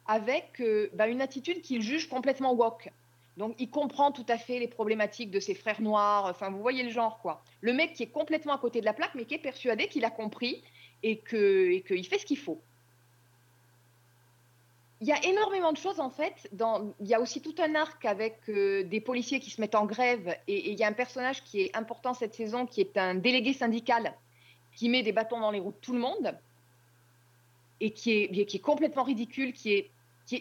[0.06, 2.90] avec euh, bah, une attitude qu'il juge complètement woke.
[3.36, 6.26] Donc, il comprend tout à fait les problématiques de ses frères noirs.
[6.26, 7.44] Enfin, vous voyez le genre, quoi.
[7.60, 10.04] Le mec qui est complètement à côté de la plaque, mais qui est persuadé qu'il
[10.04, 10.64] a compris
[11.04, 12.60] et qu'il fait ce qu'il faut.
[15.00, 16.50] Il y a énormément de choses en fait.
[16.98, 19.86] Il y a aussi tout un arc avec euh, des policiers qui se mettent en
[19.86, 23.14] grève et il y a un personnage qui est important cette saison qui est un
[23.14, 24.12] délégué syndical
[24.78, 26.38] qui met des bâtons dans les roues de tout le monde
[27.80, 29.90] et qui est, complètement ridicule, qui est,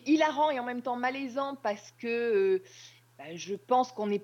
[0.05, 2.63] hilarant et en même temps malaisant parce que euh,
[3.17, 4.23] ben, je pense qu'on est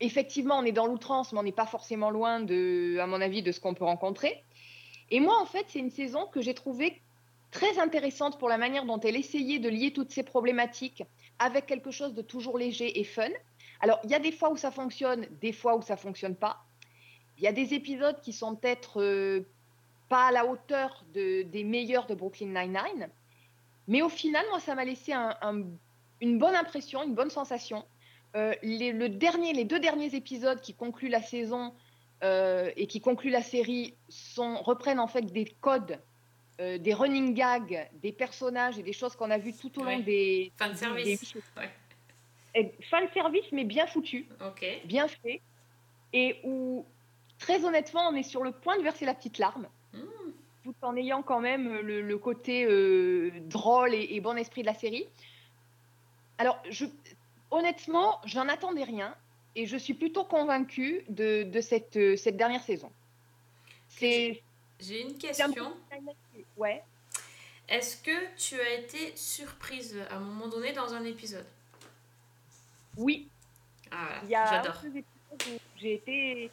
[0.00, 3.42] effectivement on est dans l'outrance mais on n'est pas forcément loin de, à mon avis,
[3.42, 4.44] de ce qu'on peut rencontrer.
[5.10, 7.00] Et moi en fait c'est une saison que j'ai trouvée
[7.52, 11.04] très intéressante pour la manière dont elle essayait de lier toutes ces problématiques
[11.38, 13.30] avec quelque chose de toujours léger et fun.
[13.80, 16.64] Alors, il y a des fois où ça fonctionne, des fois où ça fonctionne pas.
[17.42, 19.40] Il y a des épisodes qui sont peut-être euh,
[20.08, 23.08] pas à la hauteur de- des meilleurs de Brooklyn Nine-Nine.
[23.88, 25.64] Mais au final, moi, ça m'a laissé un- un-
[26.20, 27.84] une bonne impression, une bonne sensation.
[28.36, 31.74] Euh, les, le dernier, les deux derniers épisodes qui concluent la saison
[32.22, 35.98] euh, et qui concluent la série sont, reprennent en fait des codes
[36.60, 39.96] euh, des running gags, des personnages et des choses qu'on a vues tout au long
[39.96, 40.02] Ouais.
[40.02, 40.52] des.
[40.56, 41.34] Fan service.
[41.34, 41.40] des-
[42.60, 42.72] Ouais.
[42.88, 44.28] Fan service, mais bien foutu,
[44.84, 45.40] bien fait.
[46.12, 46.84] Et où,
[47.42, 49.68] très honnêtement, on est sur le point de verser la petite larme,
[50.64, 54.66] tout en ayant quand même le, le côté euh, drôle et, et bon esprit de
[54.68, 55.06] la série.
[56.38, 56.86] Alors, je,
[57.50, 59.14] honnêtement, j'en attendais rien
[59.54, 62.90] et je suis plutôt convaincue de, de cette, euh, cette dernière saison.
[63.88, 64.42] C'est.
[64.80, 65.74] J'ai une question.
[66.56, 66.82] Ouais.
[67.68, 71.46] Est-ce que tu as été surprise à un moment donné dans un épisode?
[72.96, 73.28] Oui.
[73.90, 74.62] Ah, voilà.
[74.62, 74.82] J'adore.
[75.76, 76.50] j'ai été,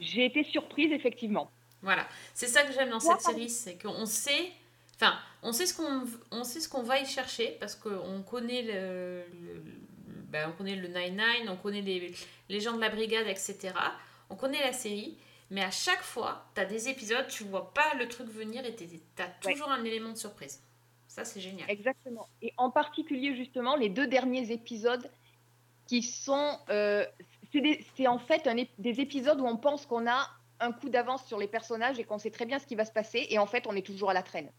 [0.00, 1.50] j'ai été surprise, effectivement.
[1.82, 4.50] Voilà, c'est ça que j'aime dans cette série, c'est qu'on sait,
[4.96, 8.62] enfin, on sait ce qu'on, on sait ce qu'on va y chercher parce qu'on connaît
[8.62, 9.62] le, le-
[10.30, 12.12] ben, on connaît le 9-9, on connaît les,
[12.48, 13.72] les gens de la brigade, etc.
[14.28, 15.16] On connaît la série,
[15.50, 18.76] mais à chaque fois, tu as des épisodes, tu vois pas le truc venir et
[18.76, 18.84] tu
[19.18, 20.60] as toujours un élément de surprise.
[21.08, 21.68] Ça, c'est génial.
[21.70, 22.28] Exactement.
[22.42, 25.10] Et en particulier, justement, les deux derniers épisodes
[25.88, 26.58] qui sont.
[26.68, 27.04] euh,
[27.52, 30.28] c'est des- c'est en fait un ép- des épisodes où on pense qu'on a
[30.60, 32.92] un coup d'avance sur les personnages et qu'on sait très bien ce qui va se
[32.92, 33.26] passer.
[33.30, 34.50] Et en fait, on est toujours à la traîne.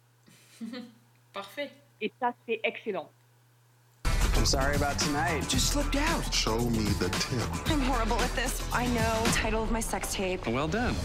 [1.34, 1.70] Parfait.
[2.02, 3.10] Et ça, c'est excellent.
[4.36, 5.48] I'm sorry about tonight.
[5.50, 6.34] Just slipped out.
[6.34, 7.70] Show me the tip.
[7.70, 8.62] I'm horrible at this.
[8.74, 9.32] I know.
[9.36, 10.48] Title of my sex tape.
[10.48, 10.96] Well done.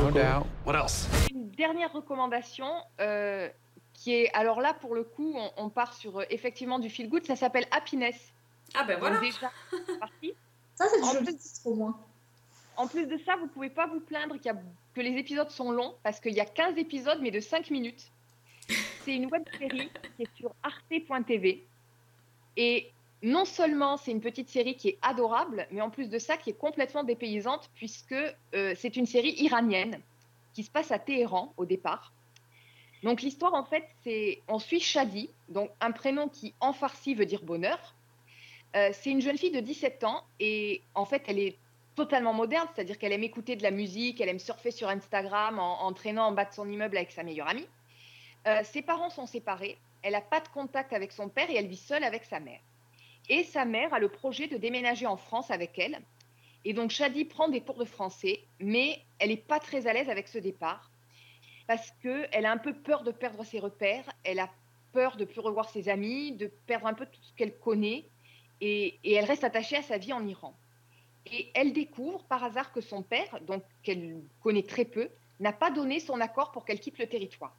[0.00, 0.46] No doubt.
[0.64, 1.08] What else?
[1.32, 2.66] Une dernière recommandation
[3.00, 3.48] euh,
[3.96, 7.08] qui est, alors là, pour le coup, on, on part sur euh, effectivement du feel
[7.08, 7.24] good.
[7.26, 8.32] Ça s'appelle Happiness.
[8.74, 9.20] Ah ben Donc voilà.
[9.20, 10.34] déjà, c'est parti.
[10.74, 11.98] Ça, c'est du au moins.
[12.76, 14.60] En plus de ça, vous pouvez pas vous plaindre qu'il y a-
[14.94, 18.10] que les épisodes sont longs parce qu'il y a 15 épisodes mais de 5 minutes.
[19.04, 21.64] C'est une web série qui est sur arte.tv
[22.56, 22.90] et
[23.22, 26.50] non seulement c'est une petite série qui est adorable, mais en plus de ça qui
[26.50, 30.00] est complètement dépaysante puisque euh, c'est une série iranienne
[30.52, 32.12] qui se passe à Téhéran au départ.
[33.02, 37.26] Donc l'histoire en fait c'est on suit Shadi, donc un prénom qui en farsi veut
[37.26, 37.94] dire bonheur.
[38.74, 41.56] Euh, c'est une jeune fille de 17 ans et en fait elle est
[41.94, 45.92] totalement moderne, c'est-à-dire qu'elle aime écouter de la musique, elle aime surfer sur Instagram en,
[45.94, 47.66] traînant en bas de son immeuble avec sa meilleure amie.
[48.46, 51.68] Euh, ses parents sont séparés, elle n'a pas de contact avec son père et elle
[51.68, 52.60] vit seule avec sa mère.
[53.28, 55.98] Et sa mère a le projet de déménager en France avec elle.
[56.64, 60.10] Et donc Shadi prend des cours de français, mais elle n'est pas très à l'aise
[60.10, 60.90] avec ce départ
[61.66, 64.50] parce qu'elle a un peu peur de perdre ses repères, elle a
[64.92, 68.06] peur de plus revoir ses amis, de perdre un peu tout ce qu'elle connaît,
[68.60, 70.56] et, elle reste attachée à sa vie en Iran.
[71.30, 75.10] Et elle découvre par hasard que son père, donc qu'elle connaît très peu,
[75.40, 77.54] n'a pas donné son accord pour qu'elle quitte le territoire.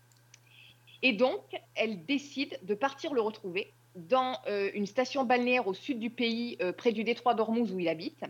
[1.04, 1.42] Et donc,
[1.76, 6.58] elle décide de partir le retrouver dans euh, une station balnéaire au sud du pays,
[6.62, 8.24] euh, près du détroit d'Ormuz où il habite.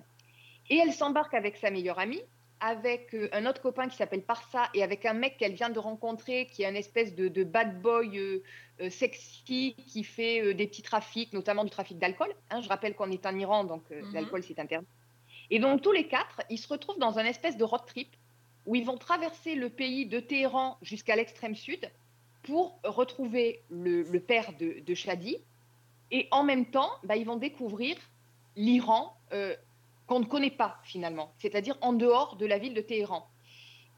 [0.69, 2.21] Et elle s'embarque avec sa meilleure amie,
[2.60, 5.80] avec euh, un autre copain qui s'appelle Parsa et avec un mec qu'elle vient de
[5.80, 8.43] rencontrer qui est un espèce de, de bad boy euh,
[8.82, 12.34] euh, sexy qui fait euh, des petits trafics, notamment du trafic d'alcool.
[12.49, 12.62] hein.
[12.62, 14.14] je rappelle qu'on est en Iran, donc Mhm.
[14.14, 14.88] l'alcool c'est interdit.
[15.49, 18.16] Et donc tous les quatre, ils se retrouvent dans un espèce de road trip
[18.66, 21.89] où ils vont traverser le pays de Téhéran jusqu'à l'extrême sud
[22.43, 25.38] pour retrouver le, le père de, de Shadi.
[26.12, 27.95] Et en même temps, bah, ils vont découvrir
[28.55, 29.16] l'Iran
[30.08, 33.30] qu'on ne connaît pas finalement, c'est-à-dire en dehors de la ville de Téhéran.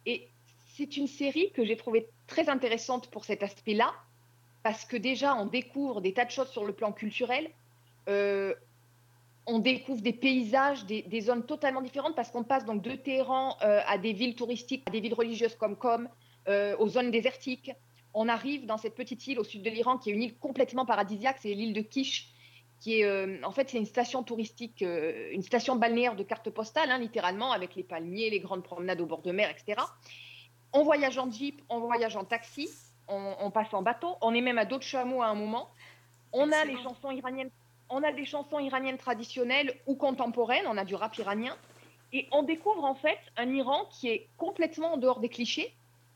[0.06, 0.28] Et
[0.76, 3.94] c'est une série que j'ai trouvée très intéressante pour cet aspect-là,
[4.64, 7.50] parce que déjà, on découvre des tas de choses sur le plan culturel.
[8.08, 8.54] Euh,
[9.46, 13.82] on découvre des paysages, des, zones totalement différentes, parce qu'on passe donc de Téhéran euh,
[13.88, 16.10] à des villes touristiques, à des villes religieuses comme Com,
[16.48, 17.72] euh, aux zones désertiques.
[18.14, 20.86] On arrive dans cette petite île au sud de l'Iran, qui est une île complètement
[20.86, 22.30] paradisiaque, c'est l'île de Kish,
[22.80, 26.50] qui est, euh, en fait, c'est une station touristique, euh, une station balnéaire de carte
[26.50, 29.82] postale, hein, littéralement, avec les palmiers, les grandes promenades au bord de mer, etc.
[30.72, 32.70] On voyage en jeep, on voyage en taxi,
[33.08, 35.70] on, on passe en bateau, on est même à dos de chameau à un moment.
[36.32, 37.50] On a les chansons iraniennes,
[37.90, 41.56] on a des chansons iraniennes traditionnelles ou contemporaines, on a du rap iranien,
[42.14, 45.74] et on découvre en fait un Iran qui est complètement en dehors des clichés.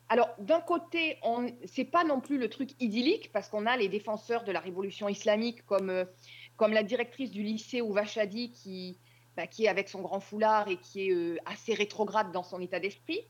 [0.10, 3.88] Alors d'un côté, on c'est pas non plus le truc idyllique parce qu'on a les
[3.88, 6.06] défenseurs de la révolution islamique comme euh,
[6.58, 8.98] comme la directrice du lycée Ouvachadi qui
[9.36, 12.62] bah, qui est avec son grand foulard et qui est euh, assez rétrograde dans son
[12.62, 13.22] état d'esprit.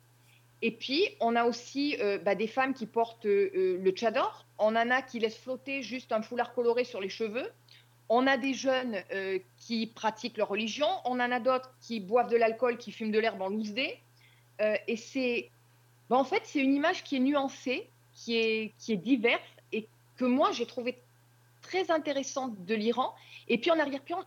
[0.61, 4.45] Et puis, on a aussi euh, bah, des femmes qui portent euh, le tchador.
[4.57, 7.49] On en a qui laissent flotter juste un foulard coloré sur les cheveux.
[8.09, 9.01] On a des jeunes
[9.57, 10.87] qui pratiquent leur religion.
[11.05, 14.97] On en a d'autres qui boivent de l'alcool, qui fument de l'herbe en loose et
[14.97, 15.49] c'est.
[16.09, 19.87] bah, en fait, c'est une image qui est nuancée, qui est, qui est diverse et
[20.17, 21.01] que moi, j'ai trouvé
[21.63, 23.15] très intéressante de l'Iran.
[23.47, 24.23] Et puis, en arrière-plan,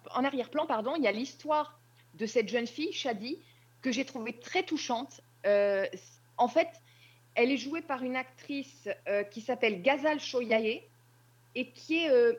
[0.97, 1.79] il y a l'histoire
[2.15, 3.39] de cette jeune fille, Shadi,
[3.83, 5.21] que j'ai trouvée très touchante.
[5.47, 5.87] Euh,
[6.37, 6.69] en fait,
[7.35, 10.83] elle est jouée par une actrice euh, qui s'appelle Ghazal Shoyaye
[11.55, 12.33] et qui est, euh,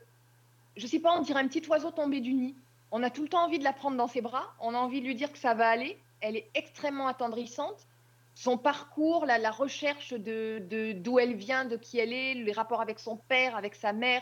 [0.76, 2.56] je sais pas, on dirait un petit oiseau tombé du nid.
[2.91, 5.02] On a tout le temps envie de la prendre dans ses bras, on a envie
[5.02, 5.98] de lui dire que ça va aller.
[6.20, 7.88] Elle est extrêmement attendrissante.
[8.34, 13.18] Son parcours, la, recherche d'où elle vient, de qui elle est, les rapports avec son
[13.18, 14.22] père, avec sa mère,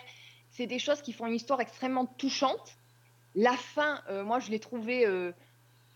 [0.55, 2.77] c'est des choses qui font une histoire extrêmement touchante.
[3.35, 5.33] La fin, euh, moi, je l'ai trouvée, euh,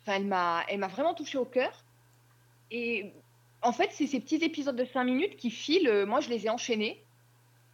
[0.02, 1.72] enfin, elle m'a, elle m'a vraiment touchée au cœur.
[2.70, 3.14] Et
[3.62, 5.88] en fait, c'est ces petits épisodes de 5 minutes qui filent.
[5.88, 7.02] euh, moi, je les ai enchaînés.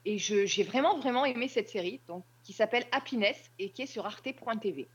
[0.07, 4.05] Et j'ai vraiment, vraiment aimé cette série, donc, qui s'appelle Happiness et qui est sur
[4.05, 4.87] arte.tv.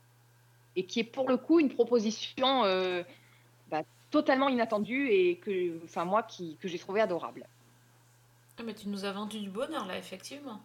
[0.77, 2.61] Et qui est pour le coup une proposition
[3.69, 7.45] bah, totalement inattendue et que, enfin, moi, que j'ai trouvé adorable.
[8.57, 10.61] Ah, mais tu nous as vendu du bonheur là, effectivement.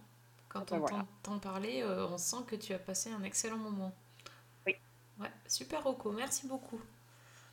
[0.58, 1.06] Quand on voilà.
[1.22, 3.92] t'entend parler, euh, on sent que tu as passé un excellent moment.
[4.66, 4.74] Oui.
[5.20, 6.80] Ouais, super Rocco, merci beaucoup.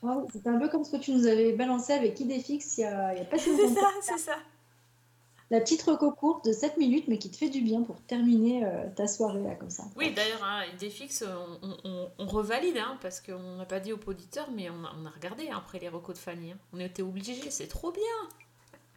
[0.01, 2.83] Wow, C'était un peu comme ce que tu nous avais balancé avec Idéfix il y
[2.85, 3.81] a, il y a pas si C'est longtemps.
[3.81, 4.35] ça, c'est ça.
[5.49, 8.65] La petite reco courte de 7 minutes, mais qui te fait du bien pour terminer
[8.65, 9.83] euh, ta soirée là, comme ça.
[9.95, 13.79] Oui, d'ailleurs, hein, idée fixe, on, on- on- on revalide, hein, parce qu'on n'a pas
[13.79, 16.51] dit aux auditeurs, mais on a, on a regardé hein, après les recos de Fanny.
[16.53, 16.57] hein.
[16.73, 18.01] On était obligés, c'est trop bien.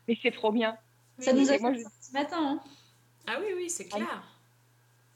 [0.09, 0.79] Mais c'est trop bien.
[1.19, 2.39] Ça Oui, nous a fait moi, ce matin.
[2.41, 2.61] hein.
[3.27, 4.23] Ah oui, oui, c'est clair.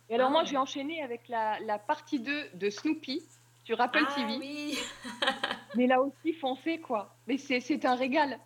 [0.09, 0.33] Et alors, Ah.
[0.33, 3.23] moi, j'ai enchaîné avec la, la partie 2 de Snoopy
[3.65, 4.37] sur Apple Ah TV.
[4.39, 4.79] oui.
[5.77, 7.15] Mais là aussi, foncez, quoi.
[7.29, 8.39] Mais c'est c'est un régal.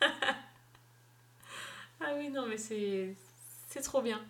[2.02, 3.14] Ah oui, non, mais c'est
[3.68, 4.20] C'est trop bien.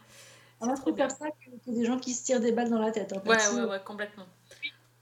[0.60, 3.12] Je préfère ça que, que des gens qui se tirent des balles dans la tête.
[3.12, 3.56] hein, Ouais, perso.
[3.56, 4.26] ouais, ouais, complètement.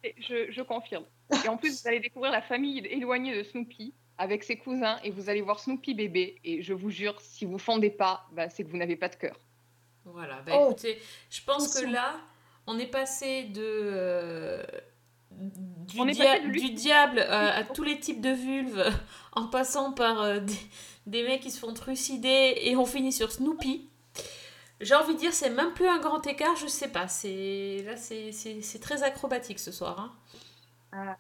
[0.05, 1.05] Je confirme.
[1.45, 5.11] Et en plus, vous allez découvrir la famille éloignée de Snoopy avec ses cousins et
[5.11, 6.39] vous allez voir Snoopy bébé.
[6.45, 9.17] Et je vous jure, si vous fondez pas, bah, c'est que vous n'avez pas de
[9.17, 9.41] cœur.
[10.13, 11.01] Voilà, bah Oh, écoutez,
[11.31, 12.17] je pense que là,
[12.67, 13.61] on est passé de.
[13.63, 14.63] euh,
[15.31, 18.31] du, On est dia- passé de lui- du diable euh, à tous les types de
[18.31, 18.85] vulves,
[19.33, 20.57] en passant par euh, des,
[21.07, 23.89] des mecs qui se font trucider et on finit sur Snoopy.
[24.81, 27.09] J'ai envie de dire, c'est même plus un grand écart, je sais pas.
[27.09, 30.13] C'est là, c'est très acrobatique ce soir.
[30.93, 31.17] hein.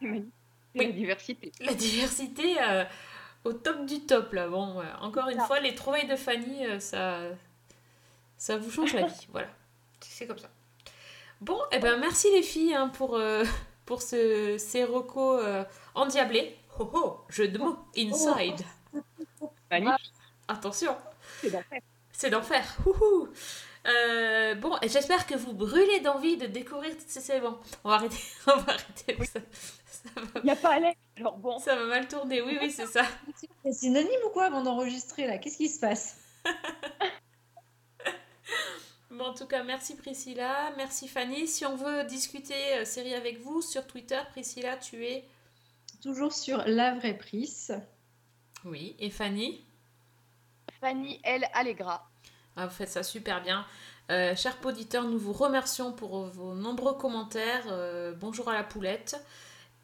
[0.74, 1.52] C'est La diversité.
[1.60, 2.84] La diversité euh,
[3.44, 4.48] au top du top là.
[4.48, 7.18] Bon, encore une fois, les trouvailles de Fanny, ça,
[8.38, 9.26] ça vous change la vie.
[9.32, 9.48] Voilà,
[10.00, 10.48] c'est comme ça.
[11.40, 13.44] Bon, et ben merci les filles hein, pour euh,
[13.84, 15.64] pour ce, ces recos euh,
[15.94, 16.56] endiablés.
[16.80, 18.60] Oh oh, jeu de mots inside.
[19.70, 20.12] Magnifique.
[20.46, 20.96] Attention,
[21.42, 21.80] C'est d'enfer.
[22.12, 22.76] c'est d'enfer.
[22.86, 23.28] Houhou.
[23.86, 27.40] Euh, bon, et j'espère que vous brûlez d'envie de découvrir toutes ces séries.
[27.40, 28.16] Bon, on va arrêter.
[28.46, 29.16] On va arrêter.
[29.24, 29.40] Ça,
[29.90, 30.96] ça va, Il n'y a pas Alex.
[31.16, 31.58] Alors bon.
[31.58, 32.40] ça va mal tourner.
[32.42, 33.02] Oui, oui, c'est ça.
[33.64, 35.38] C'est synonyme ou quoi avant d'enregistrer là?
[35.38, 36.16] Qu'est-ce qui se passe?
[39.10, 41.48] Bon, en tout cas, merci Priscilla, merci Fanny.
[41.48, 45.24] Si on veut discuter euh, série avec vous sur Twitter, Priscilla, tu es.
[46.02, 47.74] Toujours sur la vraie prise.
[48.64, 49.64] Oui, et Fanny
[50.80, 51.44] Fanny L.
[51.54, 52.08] Allegra.
[52.56, 53.64] Ah, vous faites ça super bien.
[54.10, 57.64] Euh, chers auditeurs, nous vous remercions pour vos nombreux commentaires.
[57.68, 59.16] Euh, bonjour à la poulette.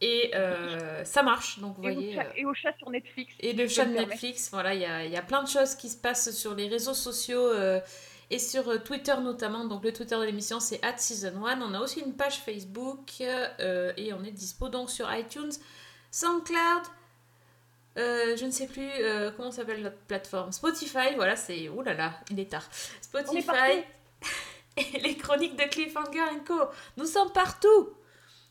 [0.01, 2.15] Et euh, ça marche, donc vous Et, au voyez.
[2.15, 3.33] chat, euh, et au chat sur Netflix.
[3.41, 3.93] Et le chat de.
[3.93, 6.55] Netflix, voilà, il y a, il y a plein de choses qui se passent sur
[6.55, 7.81] les réseaux sociaux euh,
[8.31, 9.65] et sur euh, Twitter notamment.
[9.65, 11.61] Donc le Twitter de l'émission c'est @season1.
[11.63, 15.53] On a aussi une page Facebook euh, et on est dispo donc sur iTunes,
[16.11, 16.83] SoundCloud.
[17.97, 20.53] euh, je ne sais plus euh, comment s'appelle notre plateforme.
[20.53, 21.69] Spotify, voilà, c'est.
[21.69, 22.65] Oh là là, il est tard.
[23.01, 23.85] Spotify
[24.77, 26.55] et les chroniques de Cliffhanger Co.
[26.97, 27.91] Nous sommes partout!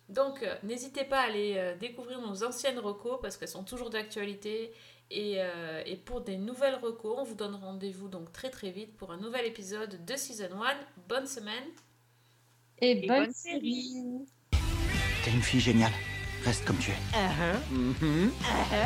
[0.09, 4.71] Donc, n'hésitez pas à aller découvrir nos anciennes recos parce qu'elles sont toujours d'actualité.
[5.15, 8.97] Et, euh, et pour des nouvelles recos, on vous donne rendez-vous donc très très vite
[8.97, 10.73] pour un nouvel épisode de Season 1.
[11.07, 11.65] Bonne semaine.
[12.79, 14.25] Et, Et bonne, bonne série.
[15.23, 15.91] T'es une fille géniale.
[16.43, 16.95] Reste comme tu es.
[17.13, 17.59] Uh-huh.
[17.71, 18.31] Mhm.
[18.41, 18.83] Uh-huh.